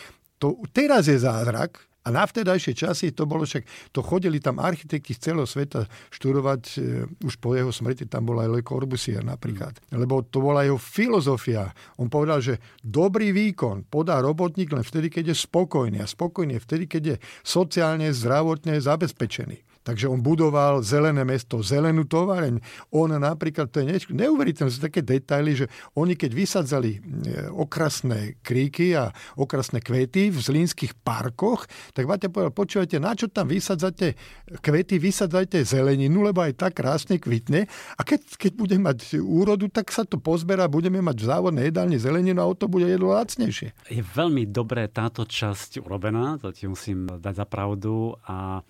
[0.41, 5.13] to teraz je zázrak, a na vtedajšie časy to bolo však, to chodili tam architekti
[5.13, 9.77] z celého sveta študovať, e, už po jeho smrti tam bol aj Le Corbusier napríklad.
[9.93, 11.69] Lebo to bola jeho filozofia.
[12.01, 16.01] On povedal, že dobrý výkon podá robotník len vtedy, keď je spokojný.
[16.01, 19.70] A spokojný je vtedy, keď je sociálne, zdravotne zabezpečený.
[19.81, 22.61] Takže on budoval zelené mesto, zelenú tovareň.
[22.93, 25.67] On napríklad, to je neuveriteľné, sú také detaily, že
[25.97, 29.09] oni keď vysadzali e, okrasné kríky a
[29.41, 31.65] okrasné kvety v zlínskych parkoch,
[31.97, 34.21] tak Vate povedal, počúvajte, na čo tam vysadzate
[34.61, 37.65] kvety, vysadzajte zeleninu, lebo aj tak krásne kvitne.
[37.97, 41.97] A keď, keď bude mať úrodu, tak sa to pozberá, budeme mať v závodnej jedálni
[41.97, 43.73] zeleninu a o to bude jedlo lacnejšie.
[43.89, 48.61] Je veľmi dobré táto časť urobená, to ti musím dať za pravdu a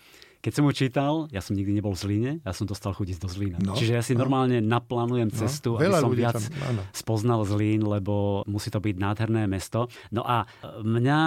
[0.40, 3.28] keď som ho čítal, ja som nikdy nebol v Zlíne, ja som dostal chutiť do
[3.28, 3.60] Zlína.
[3.60, 4.24] No, Čiže ja si no.
[4.24, 8.96] normálne naplánujem no, cestu, no, aby som viac tam, spoznal Zlín, lebo musí to byť
[8.96, 9.92] nádherné mesto.
[10.08, 10.48] No a
[10.80, 11.20] mňa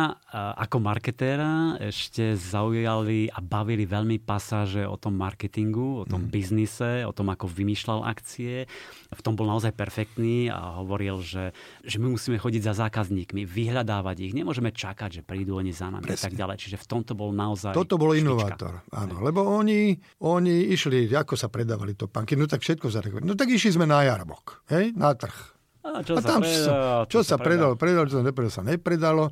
[0.58, 6.32] ako marketéra ešte zaujali a bavili veľmi pasáže o tom marketingu, o tom mm.
[6.34, 8.66] biznise, o tom, ako vymýšľal akcie.
[9.14, 11.54] V tom bol naozaj perfektný a hovoril, že,
[11.86, 14.34] že my musíme chodiť za zákazníkmi, vyhľadávať ich.
[14.34, 16.18] Nemôžeme čakať, že prídu oni za nami Presne.
[16.18, 16.56] a tak ďalej.
[16.60, 18.84] Čiže v tomto bol naozaj Toto bol inovátor.
[18.92, 19.96] áno, lebo oni,
[20.26, 23.86] oni išli, ako sa predávali to panky, no tak všetko za No tak išli sme
[23.86, 25.54] na jarbok, hej, na trh.
[25.84, 26.76] A čo A sa tam predalo, sa,
[27.12, 29.24] čo to sa predalo, predalo, čo sa nepredalo, sa nepredalo.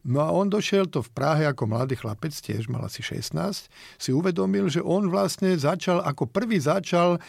[0.00, 3.68] No a on došiel to v Prahe ako mladý chlapec, tiež mal asi 16,
[4.00, 7.20] si uvedomil, že on vlastne začal, ako prvý začal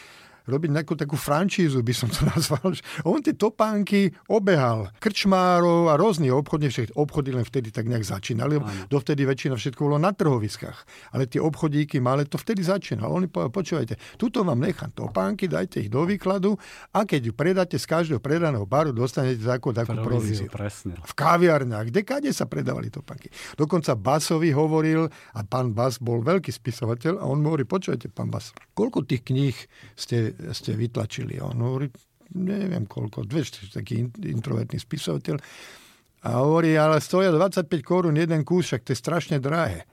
[0.46, 2.74] robiť nejakú takú francízu, by som to nazval.
[3.06, 8.58] On tie topánky obehal krčmárov a rôznych obchodní, však obchody len vtedy tak nejak začínali,
[8.58, 11.10] lebo dovtedy väčšina všetko bolo na trhoviskách.
[11.14, 13.10] Ale tie obchodíky mali, to vtedy začínal.
[13.12, 16.54] Oni povedali, počúvajte, tuto vám nechám topánky, dajte ich do výkladu
[16.94, 20.48] a keď ju predáte z každého predaného baru, dostanete takú, takú províziu.
[20.50, 20.98] Presne.
[21.02, 23.32] V kaviarniach, kde kade sa predávali topánky.
[23.56, 28.28] Dokonca Basovi hovoril, a pán Bas bol veľký spisovateľ, a on mu hovorí, počujete, pán
[28.28, 29.56] Bas, koľko tých kníh
[29.96, 31.40] ste, ste vytlačili?
[31.40, 31.88] On hovorí,
[32.36, 35.36] neviem koľko, 200, taký introvertný spisovateľ.
[36.22, 39.84] A hovorí, ale stoja 25 korún jeden kus, však to je strašne drahé.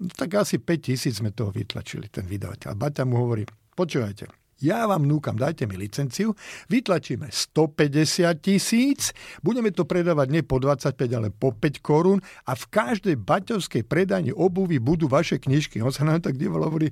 [0.00, 2.72] No, tak asi 5 tisíc sme toho vytlačili, ten vydavateľ.
[2.72, 3.44] A Baťa mu hovorí,
[3.76, 4.26] počúvajte,
[4.64, 6.32] ja vám núkam, dajte mi licenciu,
[6.72, 9.12] vytlačíme 150 tisíc,
[9.44, 14.32] budeme to predávať nie po 25, ale po 5 korún a v každej baťovskej predajni
[14.32, 15.84] obuvy budú vaše knižky.
[15.84, 16.88] On sa nám tak díval, hovorí,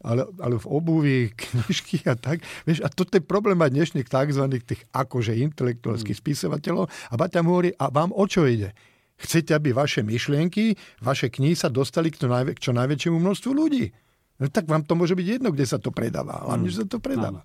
[0.00, 2.40] ale, ale v obuvi, knižky a tak.
[2.64, 4.44] Vieš, a toto je problém aj dnešných tzv.
[4.62, 6.22] tých akože intelektuálskych Mm.
[6.22, 6.84] spisovateľov.
[7.10, 8.72] A Baťa mu hovorí, a vám o čo ide?
[9.20, 12.24] Chcete, aby vaše myšlienky, vaše knihy sa dostali k,
[12.56, 13.92] čo najväčšiemu množstvu ľudí?
[14.40, 16.40] No tak vám to môže byť jedno, kde sa to predáva.
[16.48, 17.44] Hlavne, že sa to predáva.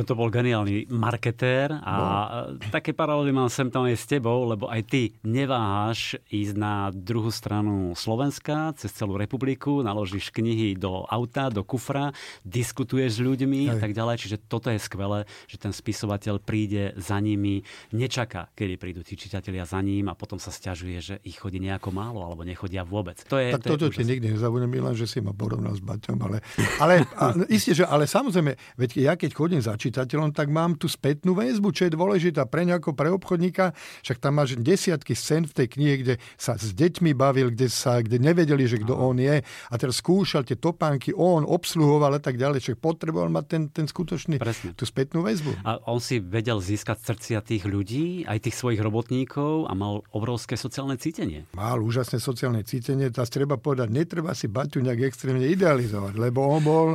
[0.00, 2.56] Toto bol geniálny marketér a No.
[2.72, 7.28] také paralely mám sem tam aj s tebou, lebo aj ty neváhaš ísť na druhú
[7.28, 13.76] stranu Slovenska, cez celú republiku, naložíš knihy do auta, do kufra, diskutuješ s ľuďmi a
[13.76, 13.80] Hej.
[13.84, 14.16] tak ďalej.
[14.24, 17.60] Čiže toto je skvelé, že ten spisovateľ príde za nimi,
[17.92, 21.92] nečaká, kedy prídu tí čitatelia za ním a potom sa stiažuje, že ich chodí nejako
[21.92, 23.20] málo alebo nechodia vôbec.
[23.28, 26.16] To je, Tak to toto ti nikdy nezabudnem, Milan, že si ma porovnal s Baťom,
[26.24, 26.38] ale,
[26.80, 30.86] ale a, isté, že, ale samozrejme, veď ja keď chodím za čitateľom, tak mám tú
[30.86, 33.74] spätnú väzbu, čo je dôležitá pre ňa ako pre obchodníka,
[34.06, 37.98] však tam máš desiatky scén v tej knihe, kde sa s deťmi bavil, kde, sa,
[37.98, 42.38] kde nevedeli, že kto on je a teraz skúšal tie topánky, on obsluhoval a tak
[42.38, 44.78] ďalej, čiže potreboval mať ten, ten skutočný, Presne.
[44.78, 45.66] tú spätnú väzbu.
[45.66, 50.54] A on si vedel získať srdcia tých ľudí, aj tých svojich robotníkov a mal obrovské
[50.54, 51.50] sociálne cítenie.
[51.58, 56.62] Mal úžasné sociálne cítenie, tá treba povedať, netreba si Baťu nejak extrémne idealizovať, lebo on
[56.62, 56.88] bol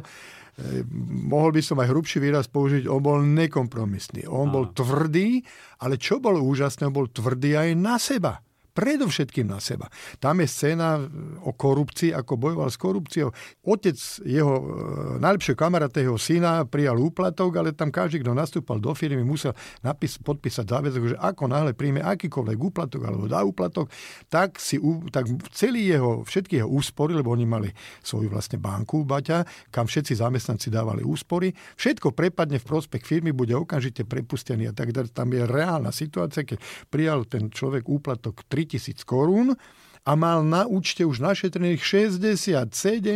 [1.27, 4.23] mohol by som aj hrubší výraz použiť, on bol nekompromisný.
[4.31, 5.43] On bol tvrdý,
[5.83, 8.39] ale čo bolo úžasné, on bol tvrdý aj na seba.
[8.75, 9.87] Predovšetkým na seba.
[10.19, 10.99] Tam je scéna
[11.47, 13.31] o korupcii, ako bojoval s korupciou.
[13.63, 13.95] Otec
[14.27, 14.63] jeho e,
[15.23, 20.19] najlepšieho kamaráta, jeho syna, prijal úplatok, ale tam každý, kto nastúpal do firmy, musel napis,
[20.19, 23.87] podpísať záväzok, že ako náhle príjme akýkoľvek úplatok alebo dá úplatok,
[24.27, 24.75] tak, si,
[25.07, 27.71] tak celý jeho, všetky jeho úspory, lebo oni mali
[28.03, 33.55] svoju vlastne banku, Baťa, kam všetci zamestnanci dávali úspory, všetko prepadne v prospech firmy, bude
[33.55, 34.91] okamžite prepustený a tak.
[35.15, 36.59] Tam je reálna situácia, keď
[36.91, 39.53] prijal ten človek úplatok 3000 korún
[40.05, 42.69] a mal na účte už našetrených 67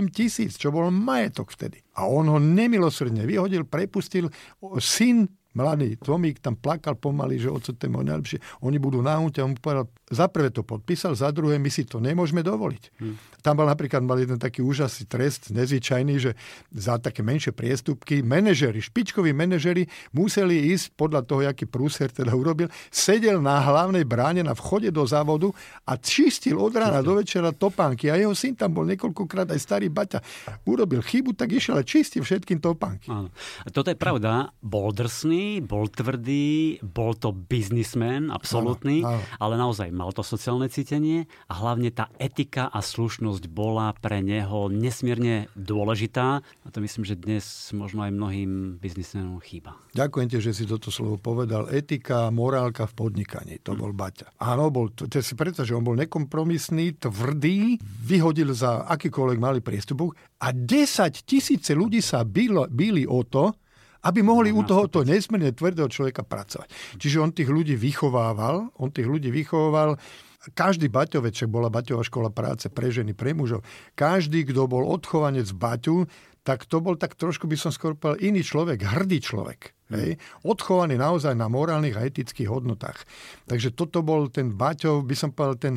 [0.09, 1.85] tisíc, čo bol majetok vtedy.
[1.93, 4.33] A on ho nemilosrdne vyhodil, prepustil.
[4.81, 8.39] Syn mladý Tomík tam plakal pomaly, že oco to je najlepšie.
[8.61, 9.41] Oni budú na úte.
[9.41, 12.83] On mu povedal, za prvé to podpísal, za druhé my si to nemôžeme dovoliť.
[12.97, 13.15] Hmm.
[13.39, 16.31] Tam bol napríklad mal jeden taký úžasný trest, nezvyčajný, že
[16.73, 22.67] za také menšie priestupky manažery, špičkoví manažery museli ísť podľa toho, aký prúser teda urobil,
[22.91, 25.53] sedel na hlavnej bráne na vchode do závodu
[25.87, 28.11] a čistil od rána do večera topánky.
[28.11, 30.19] A jeho syn tam bol niekoľkokrát aj starý Baťa.
[30.67, 33.07] Urobil chybu, tak išiel a čistil všetkým topánky.
[33.07, 33.31] Áno.
[33.63, 34.51] A toto je pravda.
[34.59, 39.37] Bol drsný, bol tvrdý, bol to biznismen, absolútny, Áno, áno.
[39.37, 44.67] ale naozaj mal to sociálne cítenie a hlavne tá etika a slušnosť bola pre neho
[44.67, 46.41] nesmierne dôležitá.
[46.43, 49.75] A to myslím, že dnes možno aj mnohým biznismenom chýba.
[49.91, 51.67] Ďakujem ti, že si toto slovo povedal.
[51.69, 53.59] Etika, morálka v podnikaní.
[53.63, 54.37] To bol Baťa.
[54.39, 59.59] Áno, bol, to, to si predstav, že on bol nekompromisný, tvrdý, vyhodil za akýkoľvek malý
[59.59, 63.51] priestupok a 10 tisíce ľudí sa bylo, byli o to,
[64.05, 66.71] aby mohli u tohoto nesmierne tvrdého človeka pracovať.
[66.95, 69.99] Čiže on tých ľudí vychovával, on tých ľudí vychovával
[70.55, 73.59] každý Baťovec, však bola Baťová škola práce pre ženy, pre mužov,
[73.99, 76.07] každý, kto bol odchovanec Baťu,
[76.47, 79.75] tak to bol tak trošku, by som skôr povedal, iný človek, hrdý človek.
[79.91, 80.15] Hej?
[80.47, 83.03] Odchovaný naozaj na morálnych a etických hodnotách.
[83.51, 85.75] Takže toto bol ten Baťov, by som povedal, ten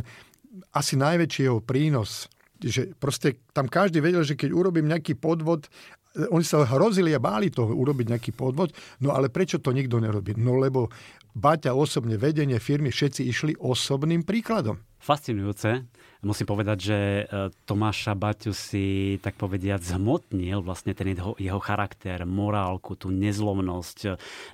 [0.70, 2.30] asi najväčší jeho prínos.
[2.62, 5.66] Že proste tam každý vedel, že keď urobím nejaký podvod,
[6.12, 10.36] oni sa hrozili a báli toho urobiť nejaký podvod, no ale prečo to nikto nerobí?
[10.36, 10.92] No lebo
[11.32, 14.84] Baťa osobne vedenie firmy, všetci išli osobným príkladom.
[15.02, 15.82] Fascinujúce.
[16.22, 17.24] Musím povedať, že e,
[17.66, 24.08] Tomáša Baťu si, tak povediať, zhmotnil vlastne ten jeho, jeho charakter, morálku, tú nezlomnosť, e,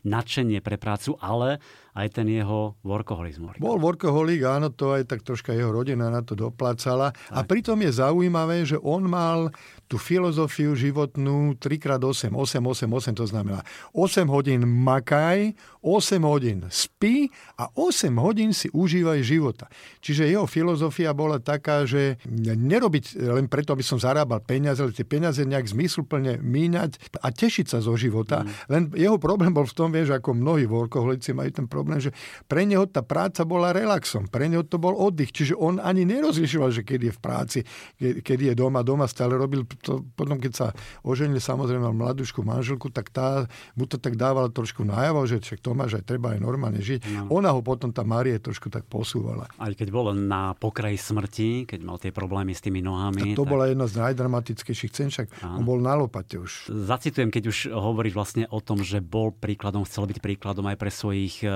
[0.08, 1.60] nadšenie pre prácu, ale
[1.92, 3.60] aj ten jeho workoholizmus.
[3.60, 7.12] Bol workoholik, áno, to aj tak troška jeho rodina na to doplácala.
[7.12, 7.36] Tak.
[7.36, 9.52] A pritom je zaujímavé, že on mal
[9.90, 13.60] tú filozofiu životnú 3x8, 8, 8, 8, to znamená
[13.92, 15.52] 8 hodín makaj,
[15.88, 19.72] 8 hodín spí a 8 hodín si užívaj života.
[20.04, 25.08] Čiže jeho filozofia bola taká, že nerobiť len preto, aby som zarábal peniaze, ale tie
[25.08, 28.44] peniaze nejak zmysluplne míňať a tešiť sa zo života.
[28.44, 28.52] Mm.
[28.68, 32.12] Len jeho problém bol v tom, vieš, ako mnohí workoholici majú ten problém, že
[32.44, 36.70] pre neho tá práca bola relaxom, pre neho to bol oddych, čiže on ani nerozlišoval,
[36.74, 37.58] že keď je v práci,
[37.98, 40.66] keď je doma, doma stále robil to, potom keď sa
[41.06, 43.48] oženil, samozrejme mal mladúšku manželku, tak tá
[43.78, 47.06] mu to tak dávala trošku najavo, že však Tomáš aj treba aj normálne žiť.
[47.06, 47.38] No.
[47.38, 49.46] Ona ho potom tá Marie trošku tak posúvala.
[49.62, 53.30] Aj keď bol na pokraji smrti, keď mal tie problémy s tými nohami.
[53.30, 53.52] Tak to tak...
[53.54, 56.74] bola jedna z najdramatickejších cen, však on bol na lopate už.
[56.74, 60.90] Zacitujem, keď už hovoríš vlastne o tom, že bol príkladom, chcel byť príkladom aj pre
[60.90, 61.46] svojich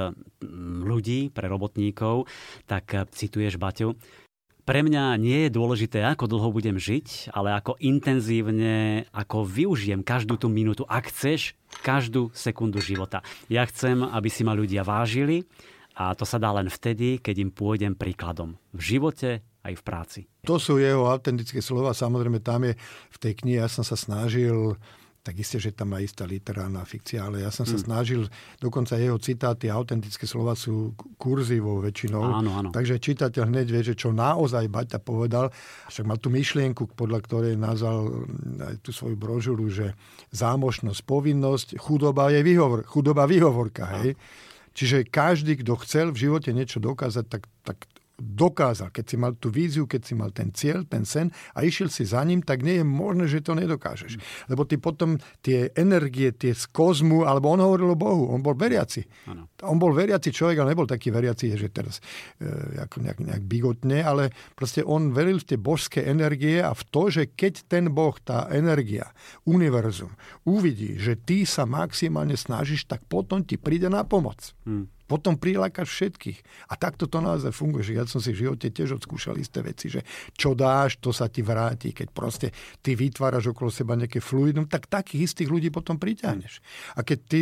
[0.87, 2.31] ľudí, pre robotníkov,
[2.71, 3.99] tak eh, cituješ Baťu.
[4.63, 10.39] Pre mňa nie je dôležité, ako dlho budem žiť, ale ako intenzívne, ako využijem každú
[10.39, 13.27] tú minútu, ak chceš, každú sekundu života.
[13.51, 15.51] Ja chcem, aby si ma ľudia vážili
[15.99, 18.55] a to sa dá len vtedy, keď im pôjdem príkladom.
[18.71, 20.21] V živote aj v práci.
[20.47, 21.91] To sú jeho autentické slova.
[21.91, 22.79] Samozrejme, tam je
[23.11, 24.79] v tej knihe, ja som sa snažil
[25.23, 27.85] tak isté, že tam má istá literárna fikcia, ale ja som sa mm.
[27.87, 28.27] snažil,
[28.59, 32.69] dokonca jeho citáty, autentické slova sú kurzívou väčšinou, áno, áno.
[32.75, 35.55] takže čitateľ hneď vie, že čo naozaj Baťa povedal,
[35.87, 38.27] však mal tú myšlienku, podľa ktorej nazval
[38.67, 39.95] aj tú svoju brožuru, že
[40.35, 44.19] zámožnosť, povinnosť, chudoba je výhovor, chudoba výhovorka, hej.
[44.73, 49.49] Čiže každý, kto chcel v živote niečo dokázať, tak, tak dokázal, keď si mal tú
[49.49, 52.81] víziu, keď si mal ten cieľ, ten sen a išiel si za ním, tak nie
[52.81, 54.21] je možné, že to nedokážeš.
[54.47, 58.55] Lebo ty potom tie energie, tie z kozmu, alebo on hovoril o Bohu, on bol
[58.55, 59.03] veriaci.
[59.27, 59.51] Ano.
[59.67, 61.99] On bol veriaci človek, ale nebol taký veriaci, že teraz
[62.39, 66.83] e, ako nejak, nejak bigotne, ale proste on veril v tie božské energie a v
[66.89, 69.11] to, že keď ten Boh, tá energia,
[69.49, 70.15] univerzum,
[70.47, 74.55] uvidí, že ty sa maximálne snažíš, tak potom ti príde na pomoc.
[74.63, 76.39] Hmm potom prilákaš všetkých.
[76.73, 79.93] A takto to naozaj funguje, že ja som si v živote tiež odskúšal isté veci,
[79.93, 80.01] že
[80.33, 81.93] čo dáš, to sa ti vráti.
[81.93, 82.49] Keď proste
[82.81, 86.65] ty vytváraš okolo seba nejaké fluidum, tak takých istých ľudí potom priťahneš.
[86.97, 87.41] A keď ty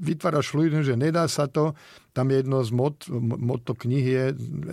[0.00, 1.76] vytváraš fluidum, že nedá sa to,
[2.10, 2.96] tam je jedno z mot,
[3.38, 4.26] motto knihy je,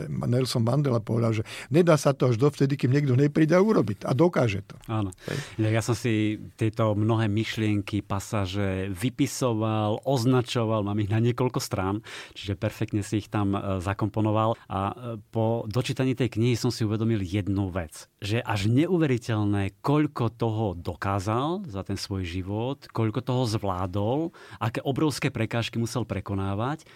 [0.09, 4.05] Nelson Mandela povedal, že nedá sa to až dovtedy, kým niekto nepríde a urobiť.
[4.05, 4.75] A dokáže to.
[4.89, 5.13] Áno.
[5.61, 12.01] Ja som si tieto mnohé myšlienky, pasaže vypisoval, označoval, mám ich na niekoľko strán,
[12.33, 14.57] čiže perfektne si ich tam e, zakomponoval.
[14.67, 14.93] A e,
[15.29, 21.69] po dočítaní tej knihy som si uvedomil jednu vec, že až neuveriteľné, koľko toho dokázal
[21.69, 24.19] za ten svoj život, koľko toho zvládol,
[24.57, 26.87] aké obrovské prekážky musel prekonávať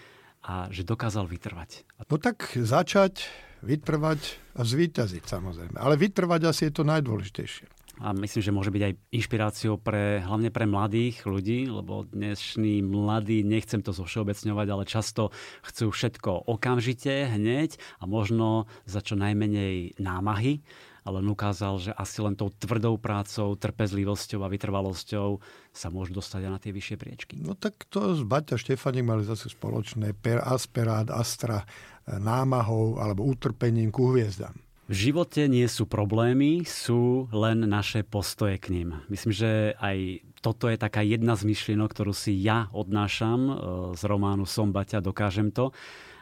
[0.41, 1.86] a že dokázal vytrvať.
[2.01, 3.30] No tak začať,
[3.62, 5.77] vytrvať a zvýťaziť samozrejme.
[5.77, 7.65] Ale vytrvať asi je to najdôležitejšie.
[8.01, 13.45] A myslím, že môže byť aj inšpiráciou pre, hlavne pre mladých ľudí, lebo dnešní mladí,
[13.45, 15.30] nechcem to zovšeobecňovať, ale často
[15.62, 20.65] chcú všetko okamžite, hneď a možno za čo najmenej námahy
[21.01, 25.41] ale on ukázal, že asi len tou tvrdou prácou, trpezlivosťou a vytrvalosťou
[25.73, 27.35] sa môžu dostať aj na tie vyššie priečky.
[27.41, 31.65] No tak to z Baťa Štefanik mali zase spoločné per asperát, astra,
[32.05, 34.53] e, námahou alebo utrpením ku hviezdám.
[34.91, 38.99] V živote nie sú problémy, sú len naše postoje k ním.
[39.07, 43.53] Myslím, že aj toto je taká jedna z myšlienok, ktorú si ja odnášam e,
[43.97, 45.73] z románu Som Baťa, dokážem to.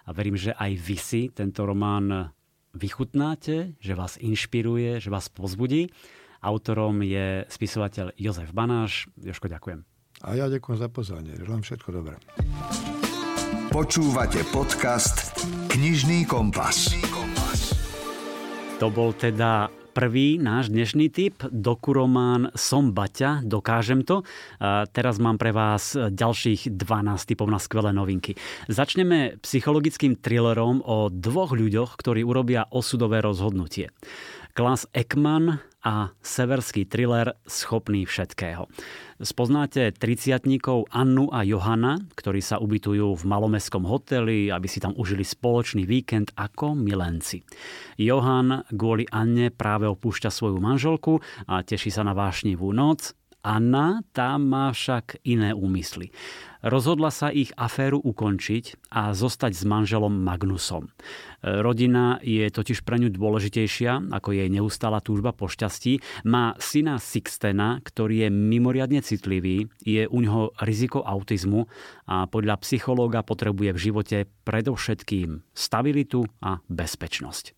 [0.07, 2.33] A verím, že aj vy si tento román
[2.73, 5.89] vychutnáte, že vás inšpiruje, že vás pozbudí.
[6.39, 9.11] Autorom je spisovateľ Jozef Banáš.
[9.19, 9.83] Joško, ďakujem.
[10.23, 11.35] A ja ďakujem za pozvanie.
[11.35, 12.15] Želám všetko dobré.
[13.71, 15.35] Počúvate podcast
[15.71, 16.91] Knižný kompas.
[18.79, 24.21] To bol teda prvý náš dnešný tip, dokuromán Som Baťa, dokážem to.
[24.93, 28.37] Teraz mám pre vás ďalších 12 typov na skvelé novinky.
[28.69, 33.91] Začneme psychologickým thrillerom o dvoch ľuďoch, ktorí urobia osudové rozhodnutie.
[34.57, 38.67] Klas Ekman a severský thriller Schopný všetkého.
[39.19, 45.23] Spoznáte triciatníkov Annu a Johana, ktorí sa ubytujú v malomestskom hoteli, aby si tam užili
[45.23, 47.43] spoločný víkend ako milenci.
[47.99, 53.15] Johan kvôli Anne práve opúšťa svoju manželku a teší sa na vášnivú noc.
[53.39, 56.11] Anna, tá má však iné úmysly.
[56.59, 60.91] Rozhodla sa ich aféru ukončiť a zostať s manželom Magnusom.
[61.39, 66.03] Rodina je totiž pre ňu dôležitejšia ako jej neustála túžba po šťastí.
[66.27, 71.63] Má syna Sixtena, ktorý je mimoriadne citlivý, je u ňoho riziko autizmu
[72.11, 77.55] a podľa psychológa potrebuje v živote predovšetkým stabilitu a bezpečnosť.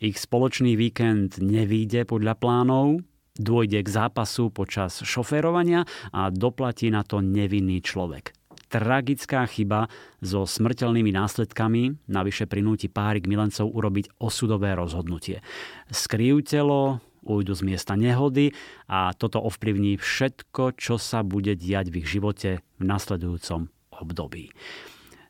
[0.00, 5.82] Ich spoločný víkend nevíde podľa plánov, Dôjde k zápasu počas šoférovania
[6.14, 8.30] a doplatí na to nevinný človek.
[8.70, 9.90] Tragická chyba
[10.22, 15.42] so smrteľnými následkami navyše prinúti párik milencov urobiť osudové rozhodnutie.
[15.90, 18.54] Skryjú telo, ujdu z miesta nehody
[18.86, 23.66] a toto ovplyvní všetko, čo sa bude diať v ich živote v nasledujúcom
[23.98, 24.54] období.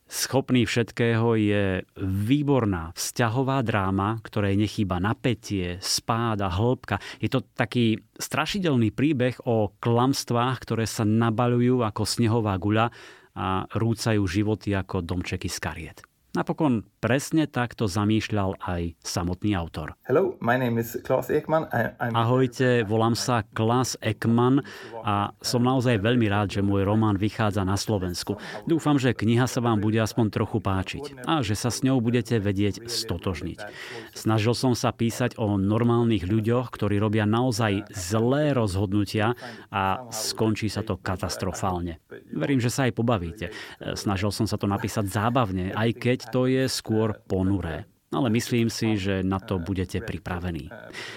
[0.04, 1.64] Schopný všetkého je
[1.98, 7.00] výborná vzťahová dráma, ktorej nechýba napätie, spád a hĺbka.
[7.24, 12.92] Je to taký strašidelný príbeh o klamstvách, ktoré sa nabalujú ako snehová guľa
[13.34, 15.98] a rúcajú životy ako domčeky z kariet.
[16.34, 19.92] Napokon presne takto zamýšľal aj samotný autor.
[20.08, 21.68] Hello, my name is Klaus Ekman.
[22.00, 22.16] I'm...
[22.16, 24.64] Ahojte, volám sa Klaus Ekman
[25.04, 28.40] a som naozaj veľmi rád, že môj román vychádza na Slovensku.
[28.64, 32.40] Dúfam, že kniha sa vám bude aspoň trochu páčiť a že sa s ňou budete
[32.40, 33.60] vedieť stotožniť.
[34.16, 39.36] Snažil som sa písať o normálnych ľuďoch, ktorí robia naozaj zlé rozhodnutia
[39.68, 42.00] a skončí sa to katastrofálne.
[42.32, 43.52] Verím, že sa aj pobavíte.
[43.92, 46.92] Snažil som sa to napísať zábavne, aj keď to je skôr
[47.26, 50.70] ponuré ale myslím si, že na to budete pripravení.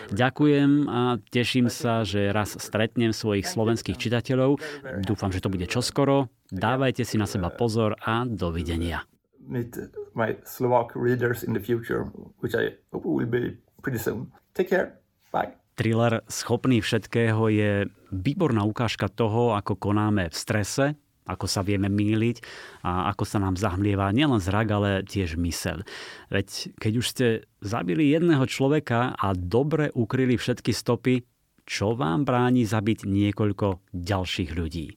[0.09, 4.57] Ďakujem a teším sa, že raz stretnem svojich slovenských čitateľov.
[5.05, 6.34] Dúfam, že to bude čoskoro.
[6.49, 9.05] Dávajte si na seba pozor a dovidenia.
[9.47, 12.09] Meet my Slovak readers in the future,
[12.43, 14.34] which I will be pretty soon.
[14.57, 14.99] Take care.
[15.32, 15.55] Bye.
[15.78, 20.97] Thriller Schopný všetkého je výborná ukážka toho, ako konáme v strese,
[21.28, 22.41] ako sa vieme míliť
[22.88, 25.84] a ako sa nám zahmlieva nielen zrak, ale tiež mysel.
[26.32, 27.28] Veď keď už ste
[27.59, 31.28] zabili jedného človeka a dobre ukryli všetky stopy,
[31.67, 34.95] čo vám bráni zabiť niekoľko ďalších ľudí?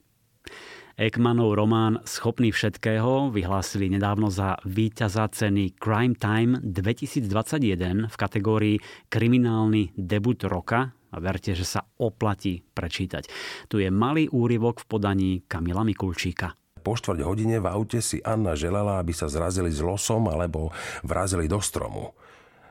[1.00, 8.76] Ekmanov román Schopný všetkého vyhlásili nedávno za víťaza ceny Crime Time 2021 v kategórii
[9.08, 13.26] Kriminálny debut roka a verte, že sa oplatí prečítať.
[13.66, 16.54] Tu je malý úryvok v podaní Kamila Mikulčíka.
[16.80, 20.72] Po štvrť hodine v aute si Anna želala, aby sa zrazili s losom alebo
[21.04, 22.16] vrazili do stromu.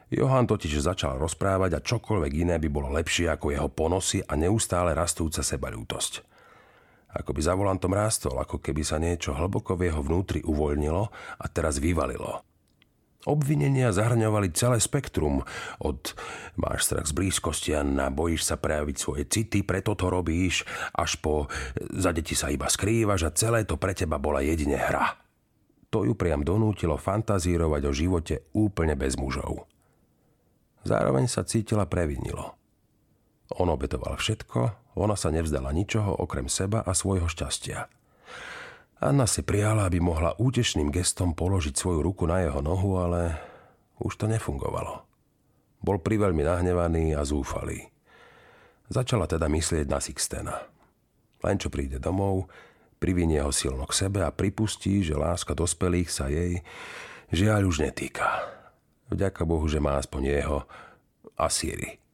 [0.10, 4.98] Johan totiž začal rozprávať a čokoľvek iné by bolo lepšie ako jeho ponosy a neustále
[4.98, 6.26] rastúca sebalútosť.
[7.10, 11.04] Ako by za volantom rástol, ako keby sa niečo hlboko v jeho vnútri uvoľnilo
[11.38, 12.49] a teraz vyvalilo.
[13.28, 15.44] Obvinenia zahrňovali celé spektrum.
[15.84, 16.00] Od
[16.56, 20.64] máš strach z blízkosti a na bojíš sa prejaviť svoje city, preto to robíš,
[20.96, 25.20] až po za deti sa iba skrývaš a celé to pre teba bola jedine hra.
[25.92, 29.68] To ju priam donútilo fantazírovať o živote úplne bez mužov.
[30.88, 32.56] Zároveň sa cítila previnilo.
[33.60, 37.84] On obetoval všetko, ona sa nevzdala ničoho okrem seba a svojho šťastia–
[39.00, 43.40] Anna si prijala, aby mohla útešným gestom položiť svoju ruku na jeho nohu, ale
[44.04, 45.08] už to nefungovalo.
[45.80, 47.88] Bol priveľmi nahnevaný a zúfalý.
[48.92, 50.56] Začala teda myslieť na Sixtena.
[51.40, 52.52] Len čo príde domov,
[53.00, 56.60] privinie ho silno k sebe a pripustí, že láska dospelých sa jej
[57.32, 58.52] žiaľ už netýka.
[59.08, 60.60] Vďaka Bohu, že má aspoň jeho
[61.40, 62.09] a Siri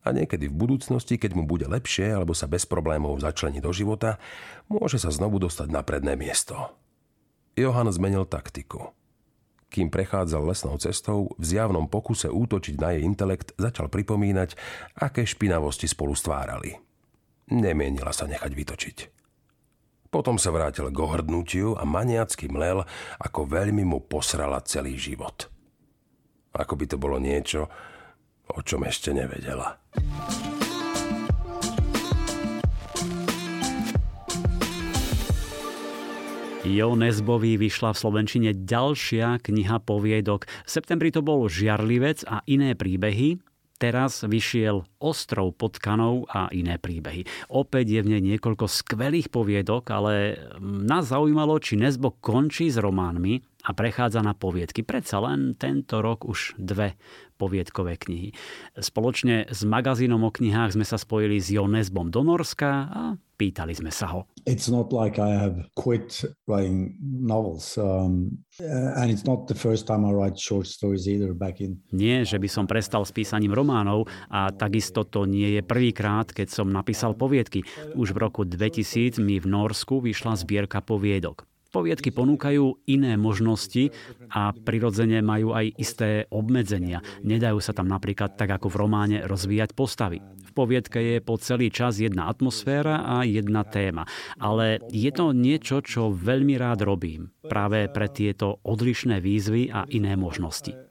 [0.00, 4.16] a niekedy v budúcnosti, keď mu bude lepšie alebo sa bez problémov začlení do života,
[4.72, 6.72] môže sa znovu dostať na predné miesto.
[7.58, 8.96] Johan zmenil taktiku.
[9.70, 14.58] Kým prechádzal lesnou cestou, v zjavnom pokuse útočiť na jej intelekt začal pripomínať,
[14.98, 16.74] aké špinavosti spolu stvárali.
[17.54, 18.98] Nemienila sa nechať vytočiť.
[20.10, 22.82] Potom sa vrátil k ohrdnutiu a maniacky mlel,
[23.22, 25.46] ako veľmi mu posrala celý život.
[26.50, 27.70] Ako by to bolo niečo,
[28.54, 29.78] o čom ešte nevedela.
[36.60, 40.44] Jo Nesbový vyšla v Slovenčine ďalšia kniha poviedok.
[40.44, 43.42] V septembri to bol Žiarlivec a iné príbehy.
[43.80, 47.24] Teraz vyšiel Ostrov potkanov a iné príbehy.
[47.48, 53.40] Opäť je v nej niekoľko skvelých poviedok, ale nás zaujímalo, či Nesbo končí s románmi
[53.64, 54.80] a prechádza na poviedky.
[54.80, 56.96] Predsa len tento rok už dve
[57.40, 58.36] poviedkové knihy.
[58.76, 63.02] Spoločne s magazínom o knihách sme sa spojili s Jo Nesbom do Norska a
[63.40, 64.28] pýtali sme sa ho.
[64.44, 67.76] it's not like I have quit writing novels.
[67.76, 71.80] Um, and it's not the first time I write short stories either back in.
[71.92, 76.48] Nie, že by som prestal s písaním románov a takisto to nie je prvýkrát, keď
[76.52, 77.64] som napísal poviedky.
[77.96, 81.49] Už v roku 2000 mi v Norsku vyšla zbierka poviedok.
[81.70, 83.94] Poviedky ponúkajú iné možnosti
[84.26, 86.98] a prirodzene majú aj isté obmedzenia.
[87.22, 90.18] Nedajú sa tam napríklad tak ako v románe rozvíjať postavy.
[90.18, 94.02] V poviedke je po celý čas jedna atmosféra a jedna téma.
[94.42, 97.30] Ale je to niečo, čo veľmi rád robím.
[97.46, 100.89] Práve pre tieto odlišné výzvy a iné možnosti.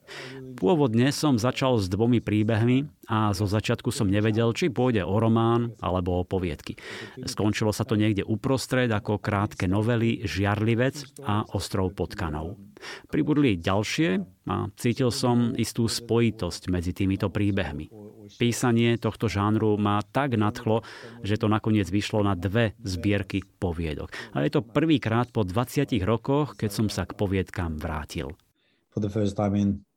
[0.60, 5.72] Pôvodne som začal s dvomi príbehmi a zo začiatku som nevedel, či pôjde o román
[5.80, 6.76] alebo o poviedky.
[7.24, 12.60] Skončilo sa to niekde uprostred ako krátke novely Žiarlivec a Ostrov potkanov.
[13.08, 14.20] Pribudli ďalšie
[14.52, 17.88] a cítil som istú spojitosť medzi týmito príbehmi.
[18.36, 20.84] Písanie tohto žánru ma tak nadchlo,
[21.24, 24.12] že to nakoniec vyšlo na dve zbierky poviedok.
[24.36, 28.36] A je to prvýkrát po 20 rokoch, keď som sa k poviedkám vrátil.
[28.92, 29.89] For the first time in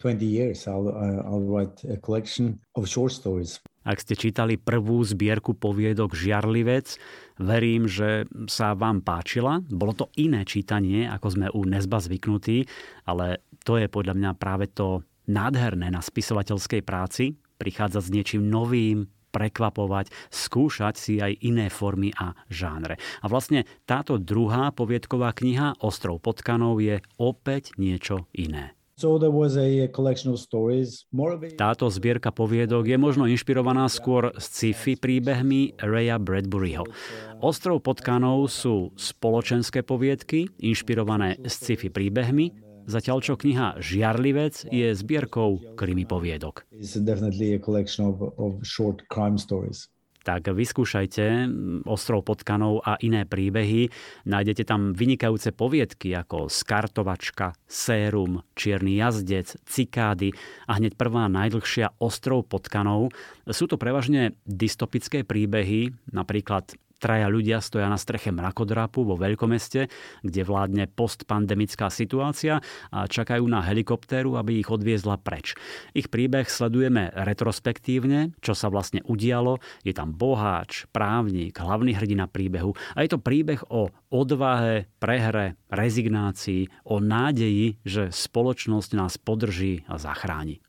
[0.00, 0.88] 20 years, I'll,
[1.28, 3.60] I'll write a collection of short stories.
[3.80, 7.00] Ak ste čítali prvú zbierku poviedok Žiarlivec,
[7.40, 9.64] verím, že sa vám páčila.
[9.72, 12.68] Bolo to iné čítanie, ako sme u Nezba zvyknutí,
[13.08, 19.08] ale to je podľa mňa práve to nádherné na spisovateľskej práci, prichádzať s niečím novým,
[19.30, 22.98] prekvapovať, skúšať si aj iné formy a žánre.
[23.22, 28.74] A vlastne táto druhá poviedková kniha Ostrov potkanov je opäť niečo iné.
[31.56, 36.84] Táto zbierka poviedok je možno inšpirovaná skôr sci-fi príbehmi Raya Bradburyho.
[37.40, 42.52] Ostrov potkanov sú spoločenské poviedky, inšpirované sci-fi príbehmi,
[42.84, 46.68] zatiaľ čo kniha Žiarlivec je zbierkou krimi poviedok
[50.20, 51.48] tak vyskúšajte
[51.88, 53.88] Ostrov potkanov a iné príbehy.
[54.28, 60.36] Nájdete tam vynikajúce poviedky ako Skartovačka, Sérum, Čierny jazdec, Cikády
[60.68, 63.12] a hneď prvá najdlhšia Ostrov potkanov.
[63.48, 69.88] Sú to prevažne dystopické príbehy, napríklad Traja ľudia stoja na streche mrakodrapu vo veľkomeste,
[70.20, 72.60] kde vládne postpandemická situácia
[72.92, 75.56] a čakajú na helikoptéru, aby ich odviezla preč.
[75.96, 79.56] Ich príbeh sledujeme retrospektívne, čo sa vlastne udialo.
[79.80, 86.84] Je tam boháč, právnik, hlavný hrdina príbehu a je to príbeh o odvahe, prehre, rezignácii,
[86.84, 90.60] o nádeji, že spoločnosť nás podrží a zachráni.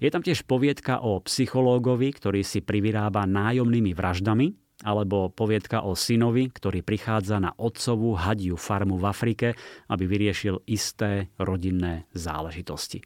[0.00, 6.48] Je tam tiež poviedka o psychológovi, ktorý si privyrába nájomnými vraždami alebo poviedka o synovi,
[6.48, 9.48] ktorý prichádza na otcovú hadiu farmu v Afrike,
[9.92, 13.04] aby vyriešil isté rodinné záležitosti.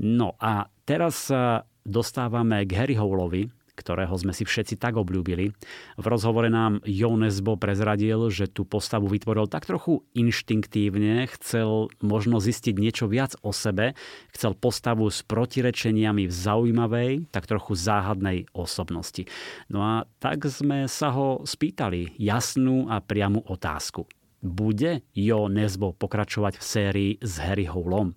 [0.00, 5.50] No a teraz sa dostávame k Harry Howlovi, ktorého sme si všetci tak obľúbili.
[5.98, 12.38] V rozhovore nám Jo Nesbo prezradil, že tú postavu vytvoril tak trochu inštinktívne, chcel možno
[12.38, 13.98] zistiť niečo viac o sebe,
[14.30, 19.26] chcel postavu s protirečeniami v zaujímavej, tak trochu záhadnej osobnosti.
[19.66, 24.06] No a tak sme sa ho spýtali jasnú a priamu otázku.
[24.42, 28.14] Bude Jo Nesbo pokračovať v sérii s Harry Howlom?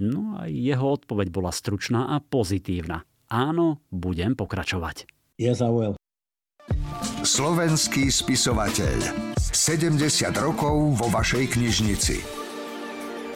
[0.00, 3.04] No a jeho odpoveď bola stručná a pozitívna.
[3.30, 5.06] Áno, budem pokračovať.
[5.38, 5.94] Yes, I will.
[7.22, 8.98] Slovenský spisovateľ.
[9.38, 12.39] 70 rokov vo vašej knižnici.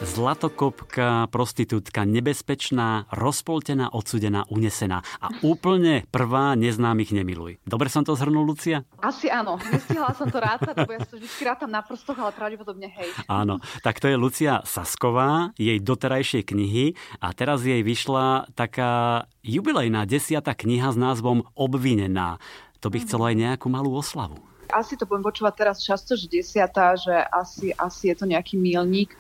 [0.05, 5.01] Zlatokopka, prostitútka, nebezpečná, rozpoltená, odsudená, unesená.
[5.17, 7.57] A úplne prvá neznámych nemiluj.
[7.65, 8.85] Dobre som to zhrnul, Lucia?
[9.01, 9.57] Asi áno.
[9.73, 13.17] Nestihla som to rátať, lebo ja sa vždy rátam na prstoch, ale pravdepodobne hej.
[13.33, 13.65] Áno.
[13.81, 16.93] Tak to je Lucia Sasková, jej doterajšie knihy
[17.25, 22.37] a teraz jej vyšla taká jubilejná desiata kniha s názvom Obvinená.
[22.85, 24.37] To by chcelo aj nejakú malú oslavu
[24.75, 29.15] asi to budem počúvať teraz často, že desiatá, že asi, asi je to nejaký milník.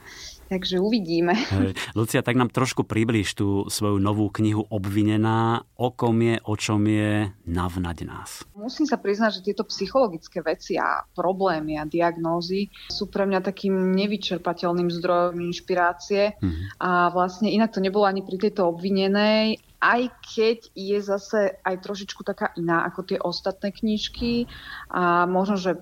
[0.54, 1.34] Takže uvidíme.
[1.34, 1.74] Hej.
[1.98, 5.66] Lucia, tak nám trošku približ tú svoju novú knihu Obvinená.
[5.74, 8.46] O kom je, o čom je, navnať nás.
[8.54, 13.74] Musím sa priznať, že tieto psychologické veci a problémy a diagnózy sú pre mňa takým
[13.98, 16.38] nevyčerpateľným zdrojom inšpirácie.
[16.38, 16.78] Mm-hmm.
[16.78, 22.24] A vlastne inak to nebolo ani pri tejto obvinenej aj keď je zase aj trošičku
[22.24, 24.48] taká iná ako tie ostatné knižky
[24.88, 25.76] a možno, že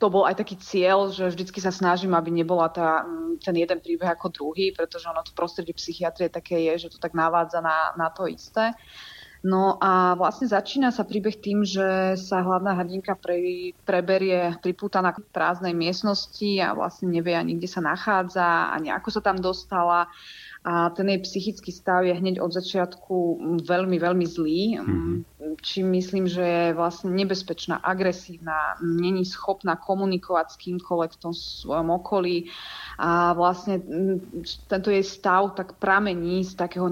[0.00, 3.04] to bol aj taký cieľ, že vždycky sa snažím, aby nebola tá,
[3.44, 7.12] ten jeden príbeh ako druhý, pretože ono to prostredie psychiatrie také je, že to tak
[7.12, 8.72] navádza na, na to isté.
[9.46, 15.22] No a vlastne začína sa príbeh tým, že sa hlavná hrdinka pre, preberie pripútaná k
[15.30, 20.10] prázdnej miestnosti a vlastne nevie ani kde sa nachádza, ani ako sa tam dostala
[20.66, 24.82] a ten jej psychický stav je hneď od začiatku veľmi, veľmi zlý.
[24.82, 25.14] Mm-hmm.
[25.62, 31.94] Či myslím, že je vlastne nebezpečná, agresívna, není schopná komunikovať s kýmkoľvek v tom svojom
[31.94, 32.50] okolí
[32.98, 33.78] a vlastne
[34.66, 36.90] tento jej stav tak pramení z takého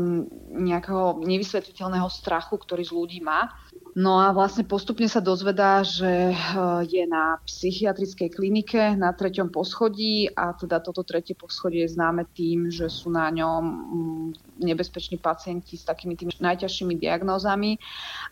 [0.55, 3.51] nejakého nevysvetliteľného strachu, ktorý z ľudí má.
[3.95, 6.39] No a vlastne postupne sa dozvedá, že eh,
[6.83, 12.75] je na psychiatrickej klinike na treťom poschodí a teda toto tretie poschodie je známe tým,
[12.75, 14.27] že sú na ňom mm,
[14.67, 17.79] nebezpeční pacienti s takými tými najťažšími diagnózami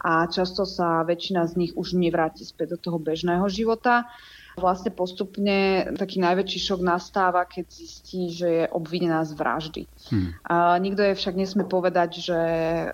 [0.02, 4.10] a často sa väčšina z nich už nevráti späť do toho bežného života.
[4.56, 9.82] Vlastne postupne taký najväčší šok nastáva, keď zistí, že je obvinená z vraždy.
[10.12, 10.36] Hmm.
[10.44, 12.38] A nikto je však nesmie povedať, že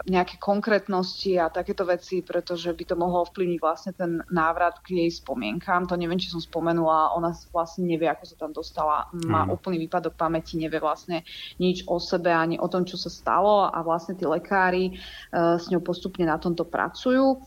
[0.06, 5.10] nejaké konkrétnosti a takéto veci, pretože by to mohlo ovplyvniť vlastne ten návrat k jej
[5.10, 5.90] spomienkám.
[5.90, 9.10] To neviem, či som spomenula, ona vlastne nevie, ako sa tam dostala.
[9.26, 9.54] Má hmm.
[9.54, 11.26] úplný výpadok pamäti, nevie vlastne
[11.58, 15.66] nič o sebe ani o tom, čo sa stalo a vlastne tí lekári uh, s
[15.68, 17.42] ňou postupne na tomto pracujú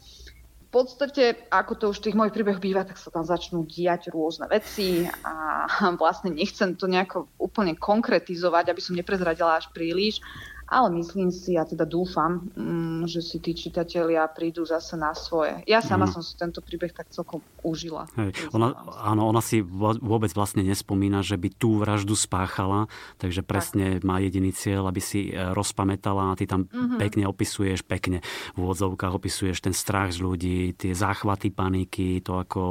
[0.72, 4.48] podstate, ako to už v tých mojich príbehoch býva, tak sa tam začnú diať rôzne
[4.48, 5.68] veci a
[6.02, 10.24] vlastne nechcem to nejako úplne konkretizovať, aby som neprezradila až príliš,
[10.72, 15.60] ale myslím si, ja teda dúfam, mm, že si tí čitatelia prídu zase na svoje.
[15.68, 16.12] Ja sama mm.
[16.16, 18.08] som si tento príbeh tak celkom užila.
[18.16, 18.32] Hej.
[18.56, 18.72] Ona,
[19.04, 22.88] áno, ona si vôbec vlastne nespomína, že by tú vraždu spáchala,
[23.20, 24.08] takže presne tak.
[24.08, 27.00] má jediný cieľ, aby si e, rozpamätala a ty tam mm-hmm.
[27.04, 28.24] pekne opisuješ, pekne
[28.56, 32.62] v úvodzovkách opisuješ ten strach z ľudí, tie záchvaty paniky, to ako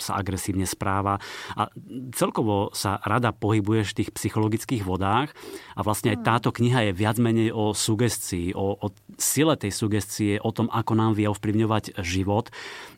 [0.00, 1.20] sa agresívne správa
[1.52, 1.68] a
[2.16, 5.36] celkovo sa rada pohybuješ v tých psychologických vodách
[5.76, 6.24] a vlastne aj mm.
[6.24, 8.86] táto kniha je viac menej o sugestii, o, o
[9.18, 12.48] sile tej sugestie, o tom, ako nám vie ovplyvňovať život.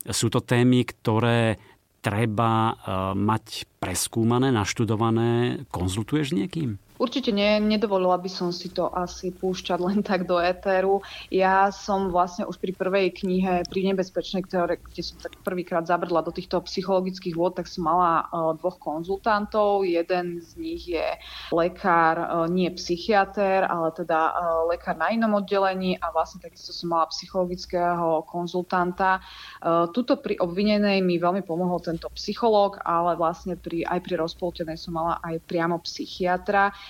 [0.07, 1.57] Sú to témy, ktoré
[2.03, 2.75] treba uh,
[3.15, 5.63] mať preskúmané, naštudované.
[5.71, 6.75] Konzultuješ niekým?
[7.03, 11.03] Určite nie, nedovolila by som si to asi púšťať len tak do éteru.
[11.27, 16.23] Ja som vlastne už pri prvej knihe, pri Nebezpečnej, ktoré, kde som tak prvýkrát zabrdla
[16.23, 19.83] do týchto psychologických vôd, tak som mala uh, dvoch konzultantov.
[19.83, 21.03] Jeden z nich je
[21.51, 26.95] lekár, uh, nie psychiatr, ale teda uh, lekár na inom oddelení a vlastne takisto som
[26.95, 29.19] mala psychologického konzultanta.
[29.59, 34.79] Uh, tuto pri obvinenej mi veľmi pomohol tento psychológ, ale vlastne pri, aj pri rozpoltenej
[34.79, 36.71] som mala aj priamo psychiatra,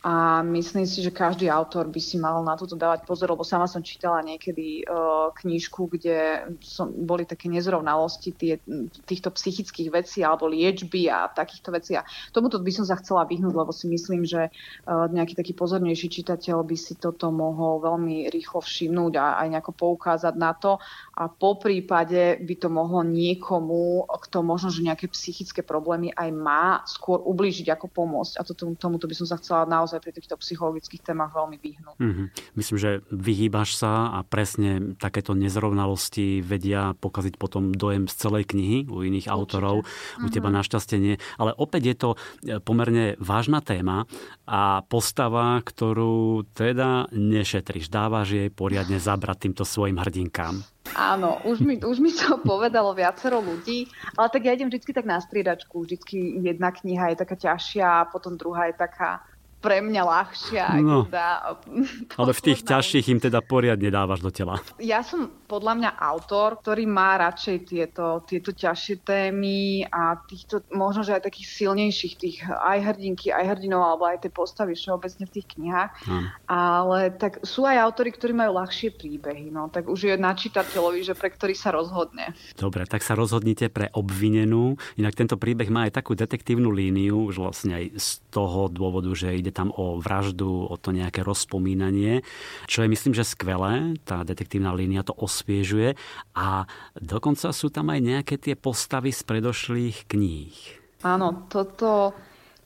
[0.00, 3.68] a myslím si, že každý autor by si mal na toto dávať pozor, lebo sama
[3.68, 8.56] som čítala niekedy uh, knižku, kde som, boli také nezrovnalosti tie,
[9.04, 12.00] týchto psychických vecí alebo liečby a takýchto vecí.
[12.00, 16.08] A tomuto by som sa chcela vyhnúť, lebo si myslím, že uh, nejaký taký pozornejší
[16.08, 20.80] čitateľ by si toto mohol veľmi rýchlo všimnúť a aj nejako poukázať na to.
[21.20, 26.80] A po prípade by to mohlo niekomu, kto možno, že nejaké psychické problémy aj má,
[26.88, 28.40] skôr ublížiť ako pomôcť.
[28.40, 31.98] A to, tomuto by som sa chcela naozaj naozaj pri týchto psychologických témach veľmi vyhnúť.
[31.98, 32.26] Mm-hmm.
[32.54, 38.86] Myslím, že vyhýbaš sa a presne takéto nezrovnalosti vedia pokaziť potom dojem z celej knihy
[38.86, 39.34] u iných Určite.
[39.34, 39.76] autorov.
[39.82, 40.22] Mm-hmm.
[40.22, 40.56] U teba mhm.
[40.62, 41.18] našťastie nie.
[41.42, 42.18] Ale opäť je to e,
[42.62, 44.06] pomerne vážna téma
[44.46, 47.90] a postava, ktorú teda nešetriš.
[47.90, 50.62] Dávaš jej poriadne zabrať týmto svojim hrdinkám.
[50.96, 53.86] Áno, už mi, už mi to povedalo viacero ľudí,
[54.18, 55.82] ale tak ja idem vždy tak na striedačku.
[55.82, 59.22] Vždycky jedna kniha je taká ťažšia a potom druhá je taká
[59.60, 60.66] pre mňa ľahšia.
[60.80, 61.60] No, teda,
[62.20, 64.56] ale v tých ťažších im teda poriadne dávaš do tela.
[64.80, 71.02] Ja som podľa mňa autor, ktorý má radšej tieto, tieto ťažšie témy a týchto možno,
[71.02, 75.34] že aj takých silnejších tých aj hrdinky, aj hrdinov, alebo aj tie postavy všeobecne v
[75.34, 75.90] tých knihách.
[76.06, 76.26] Hmm.
[76.46, 79.52] Ale tak sú aj autory, ktorí majú ľahšie príbehy.
[79.52, 82.32] No, tak už je na čitateľovi, že pre ktorý sa rozhodne.
[82.54, 84.78] Dobre, tak sa rozhodnite pre obvinenú.
[84.96, 89.34] Inak tento príbeh má aj takú detektívnu líniu, už vlastne aj z toho dôvodu, že
[89.34, 92.22] ide ide tam o vraždu, o to nejaké rozpomínanie,
[92.70, 95.98] čo je myslím, že skvelé, tá detektívna línia to osviežuje
[96.38, 100.54] a dokonca sú tam aj nejaké tie postavy z predošlých kníh.
[101.02, 102.14] Áno, toto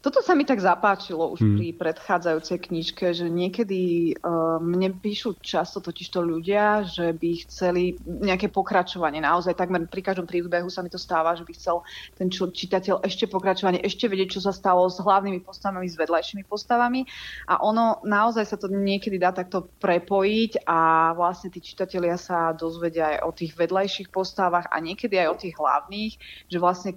[0.04, 1.56] toto sa mi tak zapáčilo už hmm.
[1.56, 8.52] pri predchádzajúcej knižke, že niekedy uh, mne píšu často totižto ľudia, že by chceli nejaké
[8.52, 9.24] pokračovanie.
[9.24, 11.80] Naozaj takmer pri každom príbehu sa mi to stáva, že by chcel
[12.20, 17.08] ten čitateľ ešte pokračovanie, ešte vedieť, čo sa stalo s hlavnými postavami, s vedľajšími postavami.
[17.48, 23.16] A ono naozaj sa to niekedy dá takto prepojiť a vlastne tí čitatelia sa dozvedia
[23.16, 26.12] aj o tých vedľajších postavách a niekedy aj o tých hlavných,
[26.52, 26.92] že vlastne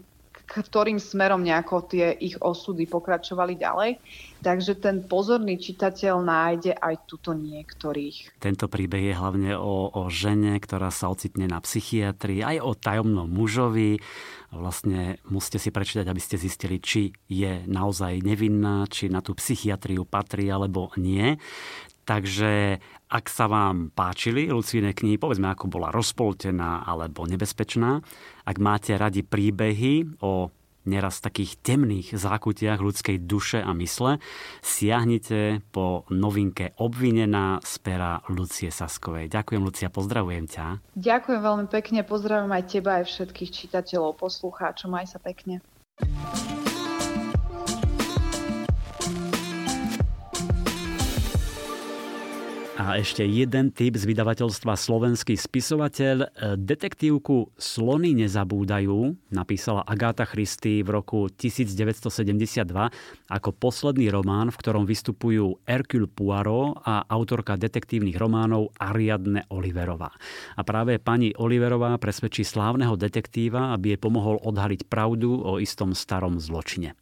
[0.48, 4.00] ktorým smerom nejako tie ich osudy pokračovali ďalej.
[4.40, 8.40] Takže ten pozorný čitateľ nájde aj tuto niektorých.
[8.40, 13.28] Tento príbeh je hlavne o, o žene, ktorá sa ocitne na psychiatrii, aj o tajomnom
[13.28, 14.00] mužovi.
[14.56, 20.08] Vlastne musíte si prečítať, aby ste zistili, či je naozaj nevinná, či na tú psychiatriu
[20.08, 21.36] patrí alebo nie.
[22.08, 22.80] Takže
[23.12, 28.00] ak sa vám páčili Lucíne knihy, povedzme ako bola rozpoltená alebo nebezpečná,
[28.48, 30.48] ak máte radi príbehy o
[30.88, 34.24] neraz takých temných zákutiach ľudskej duše a mysle,
[34.64, 39.28] siahnite po novinke Obvinená z pera Lucie Saskovej.
[39.28, 40.96] Ďakujem, Lucia, pozdravujem ťa.
[40.96, 45.60] Ďakujem veľmi pekne, pozdravujem aj teba, aj všetkých čitateľov, poslucháčov, maj sa pekne.
[52.88, 56.40] A ešte jeden typ z vydavateľstva Slovenský spisovateľ.
[56.56, 62.64] Detektívku Slony nezabúdajú napísala Agáta Christy v roku 1972
[63.28, 70.16] ako posledný román, v ktorom vystupujú Hercule Poirot a autorka detektívnych románov Ariadne Oliverová.
[70.56, 76.40] A práve pani Oliverová presvedčí slávneho detektíva, aby jej pomohol odhaliť pravdu o istom starom
[76.40, 76.96] zločine.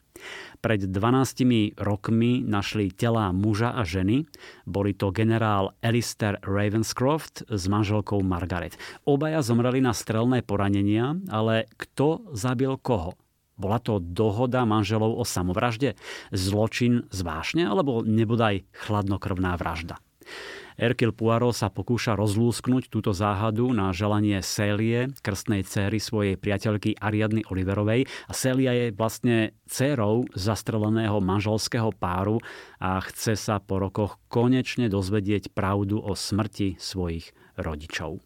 [0.66, 4.26] Pred 12 rokmi našli telá muža a ženy.
[4.66, 8.74] Boli to generál Alistair Ravenscroft s manželkou Margaret.
[9.05, 13.13] Obaja zomreli na strelné poranenia, ale kto zabil koho?
[13.61, 15.93] Bola to dohoda manželov o samovražde?
[16.34, 20.01] Zločin zvášne alebo nebodaj chladnokrvná vražda?
[20.76, 27.48] Erkil Poirot sa pokúša rozlúsknuť túto záhadu na želanie Célie, krstnej céry svojej priateľky Ariadny
[27.48, 28.04] Oliverovej.
[28.28, 32.44] A Célia je vlastne dcérou zastreleného manželského páru
[32.84, 38.20] a chce sa po rokoch konečne dozvedieť pravdu o smrti svojich rodičov.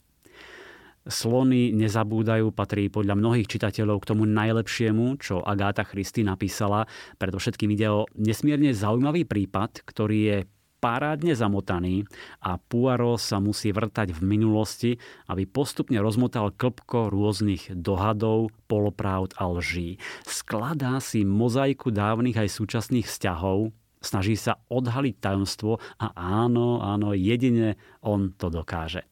[1.09, 6.85] Slony nezabúdajú patrí podľa mnohých čitateľov k tomu najlepšiemu, čo Agáta Christy napísala.
[7.17, 10.37] Predovšetkým ide o nesmierne zaujímavý prípad, ktorý je
[10.79, 12.07] parádne zamotaný
[12.39, 14.91] a Poirot sa musí vrtať v minulosti,
[15.27, 19.99] aby postupne rozmotal klpko rôznych dohadov, polopravd a lží.
[20.25, 27.75] Skladá si mozaiku dávnych aj súčasných vzťahov, snaží sa odhaliť tajomstvo a áno, áno, jedine
[27.99, 29.03] on to dokáže.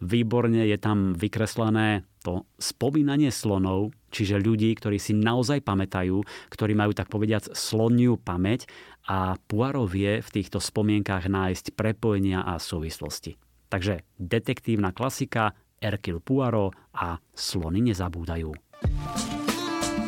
[0.00, 6.20] Výborne je tam vykreslené to spomínanie slonov, čiže ľudí, ktorí si naozaj pamätajú,
[6.52, 8.68] ktorí majú tak povediac sloniu pamäť
[9.10, 13.34] a Poirot vie v týchto spomienkach nájsť prepojenia a súvislosti.
[13.66, 15.50] Takže detektívna klasika
[15.82, 18.54] Erkil Poirot a slony nezabúdajú.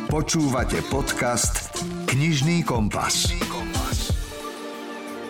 [0.07, 3.35] Počúvate podcast Knižný kompas.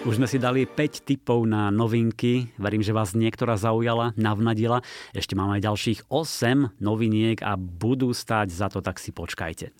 [0.04, 2.52] Už sme si dali 5 tipov na novinky.
[2.60, 4.84] Verím, že vás niektorá zaujala, navnadila.
[5.16, 9.72] Ešte máme aj ďalších 8 noviniek a budú stáť za to, tak si počkajte.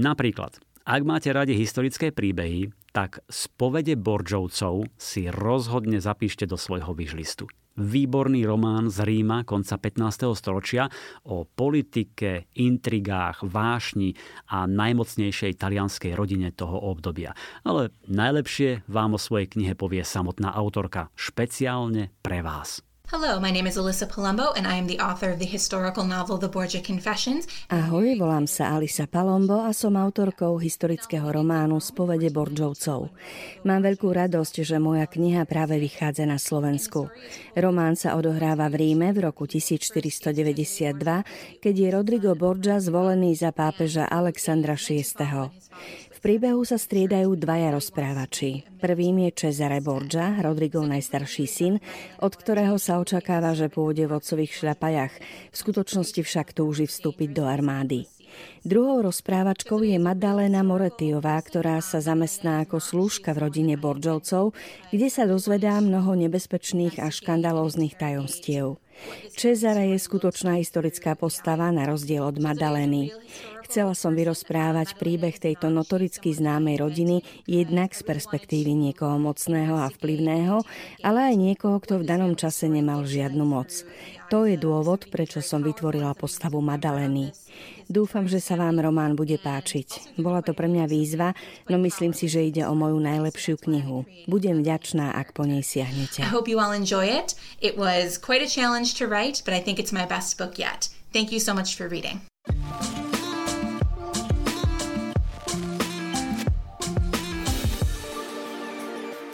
[0.00, 0.56] Napríklad,
[0.86, 8.48] ak máte radi historické príbehy, tak spovede Borčovcov si rozhodne zapíšte do svojho výžlistu výborný
[8.48, 10.32] román z Ríma konca 15.
[10.32, 10.88] storočia
[11.28, 14.16] o politike, intrigách, vášni
[14.48, 17.36] a najmocnejšej talianskej rodine toho obdobia.
[17.62, 22.80] Ale najlepšie vám o svojej knihe povie samotná autorka, špeciálne pre vás.
[23.06, 26.42] Hello, my name is Alyssa Palumbo and I am the author of the historical novel
[26.42, 27.46] The Borgia Confessions.
[27.70, 33.14] Ahoj, volám sa Alisa Palombo a som autorkou historického románu Spovede Borčovcov.
[33.62, 37.06] Mám veľkú radosť, že moja kniha práve vychádza na Slovensku.
[37.54, 44.10] Román sa odohráva v Ríme v roku 1492, keď je Rodrigo Borgia zvolený za pápeža
[44.10, 45.54] Alexandra VI
[46.26, 48.66] príbehu sa striedajú dvaja rozprávači.
[48.82, 51.78] Prvým je Cesare Borgia, Rodrigo najstarší syn,
[52.18, 55.14] od ktorého sa očakáva, že pôjde v otcových šľapajach.
[55.22, 58.10] V skutočnosti však túži vstúpiť do armády.
[58.66, 64.50] Druhou rozprávačkou je Madalena Moretiová, ktorá sa zamestná ako slúžka v rodine Borčovcov,
[64.90, 68.82] kde sa dozvedá mnoho nebezpečných a škandalóznych tajomstiev.
[69.36, 73.12] Cezara je skutočná historická postava na rozdiel od Madaleny.
[73.66, 80.62] Chcela som vyrozprávať príbeh tejto notoricky známej rodiny jednak z perspektívy niekoho mocného a vplyvného,
[81.02, 83.74] ale aj niekoho, kto v danom čase nemal žiadnu moc.
[84.30, 87.34] To je dôvod, prečo som vytvorila postavu Madaleny.
[87.90, 90.14] Dúfam, že sa vám román bude páčiť.
[90.14, 91.34] Bola to pre mňa výzva,
[91.66, 94.06] no myslím si, že ide o moju najlepšiu knihu.
[94.30, 96.22] Budem vďačná, ak po nej siahnete.
[96.22, 97.34] I hope you all enjoy it.
[97.58, 100.86] It was quite a challenge to write, but I think it's my best book yet.
[101.10, 102.22] Thank you so much for reading.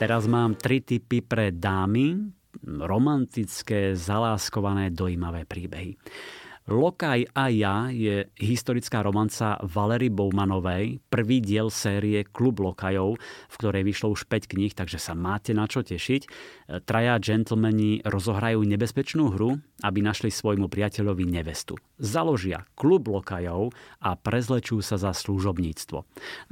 [0.02, 2.34] Teraz mám tri typy pre dámy,
[2.66, 5.94] romantické, zaláskované, dojímavé príbehy.
[6.70, 13.18] Lokaj a ja je historická romanca Valery Bowmanovej, prvý diel série Klub Lokajov,
[13.50, 16.22] v ktorej vyšlo už 5 kníh, takže sa máte na čo tešiť.
[16.86, 21.74] Traja džentlmeni rozohrajú nebezpečnú hru, aby našli svojmu priateľovi nevestu.
[21.98, 25.98] Založia Klub Lokajov a prezlečú sa za služobníctvo.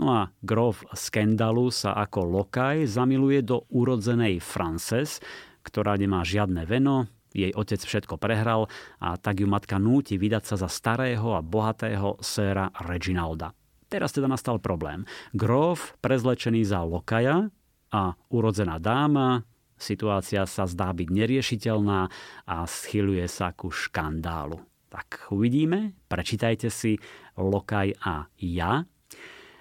[0.02, 5.22] No a grof Skandalu sa ako lokaj zamiluje do urodzenej Frances,
[5.62, 8.66] ktorá nemá žiadne veno, jej otec všetko prehral
[8.98, 13.54] a tak ju matka núti vydať sa za starého a bohatého séra Reginalda.
[13.90, 15.02] Teraz teda nastal problém.
[15.34, 17.50] Grof, prezlečený za lokaja
[17.90, 19.42] a urodzená dáma,
[19.74, 22.00] situácia sa zdá byť neriešiteľná
[22.46, 24.62] a schyluje sa ku škandálu.
[24.90, 26.98] Tak uvidíme, prečítajte si
[27.38, 28.86] Lokaj a ja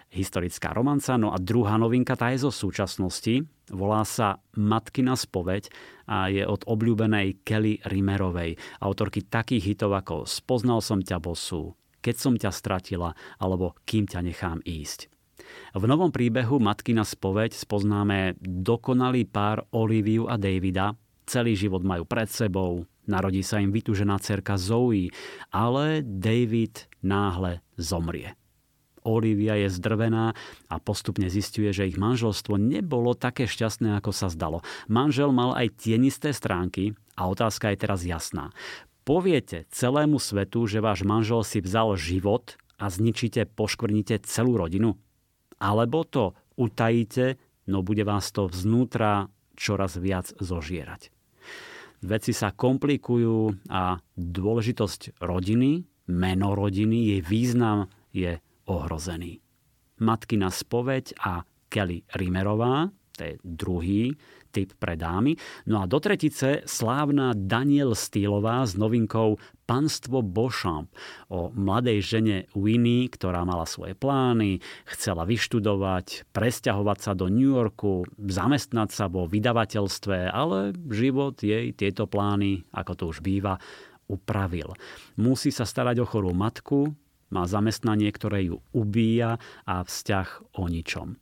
[0.09, 1.15] historická romanca.
[1.15, 3.45] No a druhá novinka, tá je zo súčasnosti.
[3.69, 5.69] Volá sa Matkina spoveď
[6.09, 12.15] a je od obľúbenej Kelly Rimerovej, autorky takých hitov ako Spoznal som ťa bosu, Keď
[12.17, 15.09] som ťa stratila alebo Kým ťa nechám ísť.
[15.73, 20.93] V novom príbehu Matkina spoveď spoznáme dokonalý pár Oliviu a Davida.
[21.29, 25.13] Celý život majú pred sebou, narodí sa im vytužená cerka Zoe,
[25.53, 28.33] ale David náhle zomrie.
[29.03, 30.35] Olivia je zdrvená
[30.67, 34.63] a postupne zistuje, že ich manželstvo nebolo také šťastné, ako sa zdalo.
[34.91, 38.51] Manžel mal aj tienisté stránky a otázka je teraz jasná.
[39.07, 44.95] Poviete celému svetu, že váš manžel si vzal život a zničíte, poškvrnite celú rodinu?
[45.59, 47.35] Alebo to utajíte,
[47.67, 49.27] no bude vás to vznútra
[49.59, 51.11] čoraz viac zožierať.
[51.99, 58.39] Veci sa komplikujú a dôležitosť rodiny, meno rodiny, jej význam je
[58.69, 59.41] ohrozený.
[59.99, 62.87] Matkina spoveď a Kelly Rimerová,
[63.19, 64.15] to je druhý
[64.55, 65.35] typ pre dámy.
[65.67, 70.89] No a do tretice slávna Daniel Stýlová s novinkou Panstvo Beauchamp
[71.29, 78.07] o mladej žene Winnie, ktorá mala svoje plány, chcela vyštudovať, presťahovať sa do New Yorku,
[78.17, 83.61] zamestnať sa vo vydavateľstve, ale život jej tieto plány, ako to už býva,
[84.09, 84.73] upravil.
[85.21, 86.97] Musí sa starať o chorú matku,
[87.29, 91.17] má zamestnanie, ktoré ju ubíja a vzťah o ničom.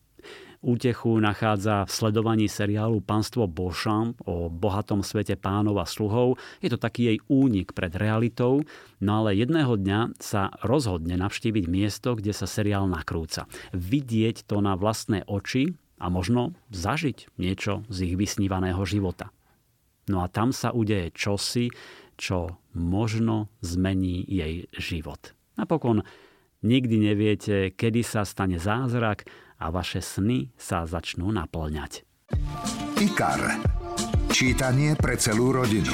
[0.65, 6.41] Útechu nachádza v sledovaní seriálu Panstvo Beauchamp o bohatom svete pánov a sluhov.
[6.65, 8.65] Je to taký jej únik pred realitou,
[8.97, 13.45] no ale jedného dňa sa rozhodne navštíviť miesto, kde sa seriál nakrúca.
[13.69, 19.29] Vidieť to na vlastné oči a možno zažiť niečo z ich vysnívaného života.
[20.09, 21.69] No a tam sa udeje čosi,
[22.17, 25.36] čo možno zmení jej život.
[25.57, 26.05] Napokon
[26.61, 29.25] nikdy neviete, kedy sa stane zázrak
[29.57, 32.05] a vaše sny sa začnú naplňať.
[33.01, 33.57] IKAR.
[34.29, 35.93] Čítanie pre celú rodinu.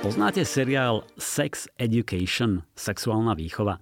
[0.00, 3.76] Poznáte seriál Sex Education, sexuálna výchova?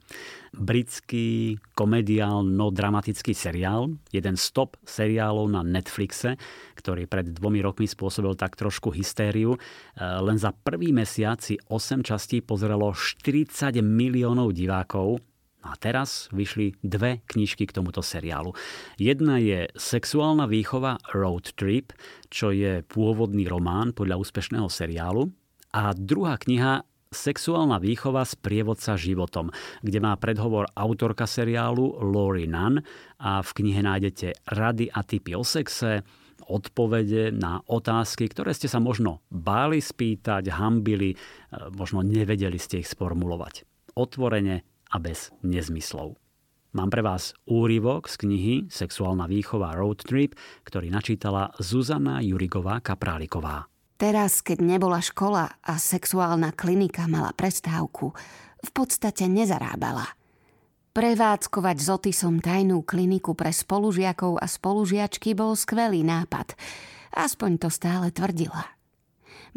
[0.50, 6.34] britský komediálno-dramatický seriál, jeden z top seriálov na Netflixe,
[6.74, 9.54] ktorý pred dvomi rokmi spôsobil tak trošku hystériu.
[9.54, 9.58] E,
[10.02, 15.22] len za prvý mesiac si 8 častí pozrelo 40 miliónov divákov,
[15.58, 18.54] a teraz vyšli dve knižky k tomuto seriálu.
[18.96, 21.92] Jedna je Sexuálna výchova Road Trip,
[22.30, 25.28] čo je pôvodný román podľa úspešného seriálu.
[25.74, 29.48] A druhá kniha Sexuálna výchova z prievodca životom,
[29.80, 32.84] kde má predhovor autorka seriálu Lori Nunn
[33.16, 36.04] a v knihe nájdete rady a typy o sexe,
[36.52, 41.16] odpovede na otázky, ktoré ste sa možno báli spýtať, hambili, e,
[41.72, 43.64] možno nevedeli ste ich sformulovať.
[43.96, 46.12] Otvorene a bez nezmyslov.
[46.76, 50.36] Mám pre vás úryvok z knihy Sexuálna výchova Road Trip,
[50.68, 53.64] ktorý načítala Zuzana Jurigová Kapráliková.
[53.99, 58.14] Teraz, keď nebola škola a sexuálna klinika mala prestávku,
[58.62, 60.07] v podstate nezarábala.
[60.94, 66.55] Prevádzkovať s Otisom tajnú kliniku pre spolužiakov a spolužiačky bol skvelý nápad.
[67.11, 68.70] Aspoň to stále tvrdila.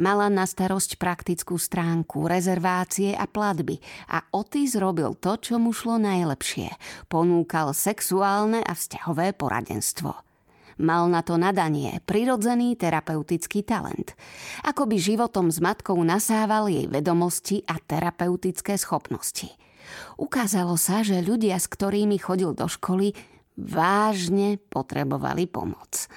[0.01, 3.77] Mala na starosť praktickú stránku, rezervácie a platby
[4.09, 6.73] a Otis robil to, čo mu šlo najlepšie.
[7.13, 10.17] Ponúkal sexuálne a vzťahové poradenstvo–
[10.81, 14.17] Mal na to nadanie, prirodzený terapeutický talent.
[14.65, 19.53] Ako by životom s matkou nasával jej vedomosti a terapeutické schopnosti.
[20.17, 23.13] Ukázalo sa, že ľudia, s ktorými chodil do školy,
[23.61, 26.09] vážne potrebovali pomoc.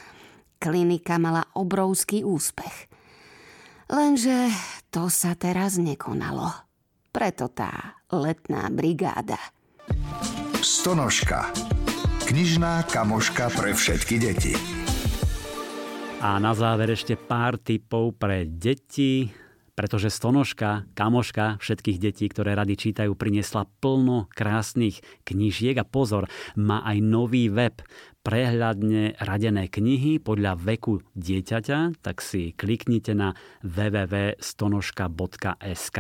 [0.57, 2.89] Klinika mala obrovský úspech.
[3.93, 4.49] Lenže
[4.89, 6.49] to sa teraz nekonalo.
[7.13, 9.39] Preto tá letná brigáda.
[10.65, 11.53] Stonožka.
[12.25, 14.57] Knižná kamoška pre všetky deti.
[16.25, 19.29] A na záver ešte pár tipov pre deti,
[19.77, 26.25] pretože stonožka, kamoška všetkých detí, ktoré rady čítajú, priniesla plno krásnych knižiek a pozor,
[26.57, 27.85] má aj nový web,
[28.25, 35.99] prehľadne radené knihy podľa veku dieťaťa, tak si kliknite na www.stonožka.sk.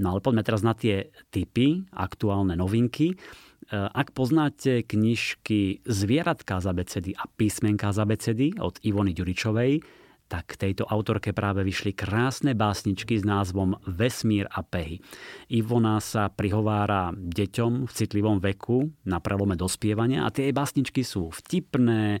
[0.00, 3.20] No ale poďme teraz na tie typy, aktuálne novinky.
[3.68, 9.84] Ak poznáte knižky Zvieratka z abecedy a Písmenka z abecedy od Ivony Ďuričovej,
[10.28, 15.00] tak tejto autorke práve vyšli krásne básničky s názvom Vesmír a pehy.
[15.48, 22.20] Ivona sa prihovára deťom v citlivom veku na prelome dospievania a tie básničky sú vtipné,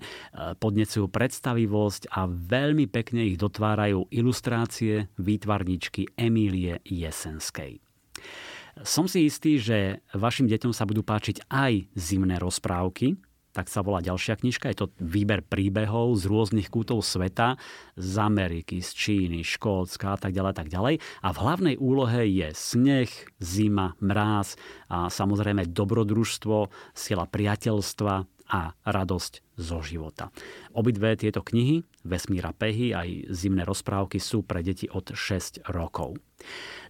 [0.56, 7.87] podnecujú predstavivosť a veľmi pekne ich dotvárajú ilustrácie výtvarničky Emílie Jesenskej.
[8.86, 13.18] Som si istý, že vašim deťom sa budú páčiť aj zimné rozprávky,
[13.58, 14.70] tak sa volá ďalšia knižka.
[14.70, 17.58] Je to výber príbehov z rôznych kútov sveta,
[17.98, 21.02] z Ameriky, z Číny, Škótska a tak ďalej, tak ďalej.
[21.26, 23.10] A v hlavnej úlohe je sneh,
[23.42, 24.54] zima, mráz
[24.86, 28.14] a samozrejme dobrodružstvo, sila priateľstva
[28.48, 30.32] a radosť zo života.
[30.72, 36.16] Obidve tieto knihy, Vesmíra Pehy aj Zimné rozprávky sú pre deti od 6 rokov.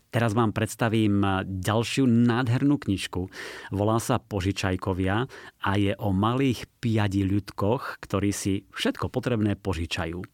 [0.08, 3.28] Teraz vám predstavím ďalšiu nádhernú knižku.
[3.76, 5.28] Volá sa Požičajkovia
[5.60, 10.24] a je o malých piadi ľudkoch, ktorí si všetko potrebné požičajú.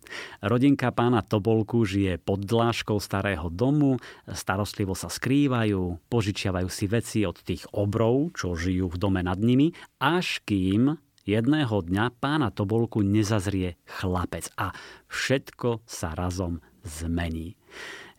[0.47, 3.99] Rodinka pána Tobolku žije pod dláškou starého domu,
[4.31, 9.75] starostlivo sa skrývajú, požičiavajú si veci od tých obrov, čo žijú v dome nad nimi,
[9.99, 14.71] až kým jedného dňa pána Tobolku nezazrie chlapec a
[15.11, 17.57] všetko sa razom zmení.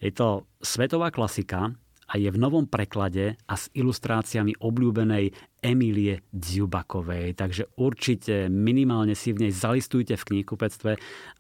[0.01, 1.72] Je to svetová klasika
[2.05, 5.34] a je v novom preklade a s ilustráciami obľúbenej
[5.66, 7.34] Emílie Dziubakovej.
[7.34, 10.91] Takže určite minimálne si v nej zalistujte v knihkupectve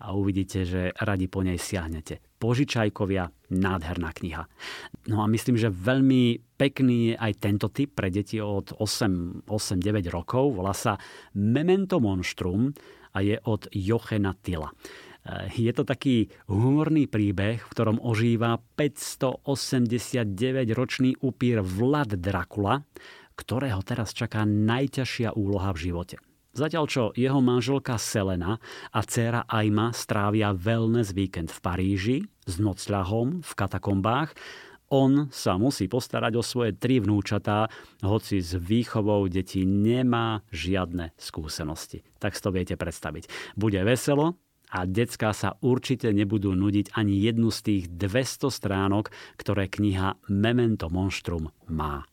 [0.01, 2.17] a uvidíte, že radi po nej siahnete.
[2.41, 4.49] Požičajkovia, nádherná kniha.
[5.05, 9.45] No a myslím, že veľmi pekný je aj tento typ pre deti od 8-9
[10.09, 10.57] rokov.
[10.57, 10.97] Volá sa
[11.37, 12.73] Memento Monstrum
[13.13, 14.73] a je od Jochena Tila.
[15.25, 22.85] Eh, je to taký humorný príbeh, v ktorom ožíva 589-ročný upír Vlad Dracula,
[23.33, 26.21] ktorého teraz čaká najťažšia úloha v živote.
[26.55, 28.55] Zatiaľ čo jeho manželka Selena
[28.95, 34.31] a dcéra Aima strávia wellness víkend v Paríži s nocľahom v katakombách,
[34.93, 37.73] on sa musí postarať o svoje tri vnúčatá,
[38.05, 42.05] hoci s výchovou detí nemá žiadne skúsenosti.
[42.21, 43.57] Tak si to viete predstaviť.
[43.57, 44.37] Bude veselo,
[44.71, 50.87] a decka sa určite nebudú nudiť ani jednu z tých 200 stránok, ktoré kniha Memento
[50.89, 52.05] Monstrum má.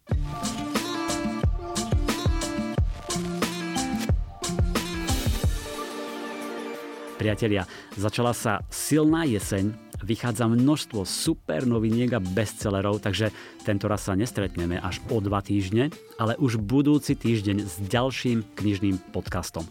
[7.23, 7.63] Priatelia,
[7.95, 13.31] začala sa silná jeseň vychádza množstvo super noviniek a bestsellerov, takže
[13.63, 18.99] tento raz sa nestretneme až o dva týždne, ale už budúci týždeň s ďalším knižným
[19.15, 19.67] podcastom.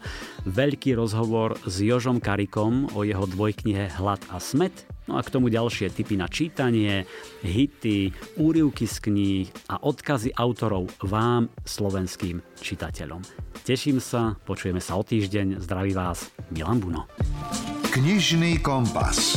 [0.48, 4.72] Veľký rozhovor s Jožom Karikom o jeho dvojknihe Hlad a smet,
[5.06, 7.04] no a k tomu ďalšie tipy na čítanie,
[7.44, 13.20] hity, úrivky z kníh a odkazy autorov vám, slovenským čitateľom.
[13.62, 17.06] Teším sa, počujeme sa o týždeň, zdraví vás Milan Buno.
[17.92, 19.36] Knižný kompas.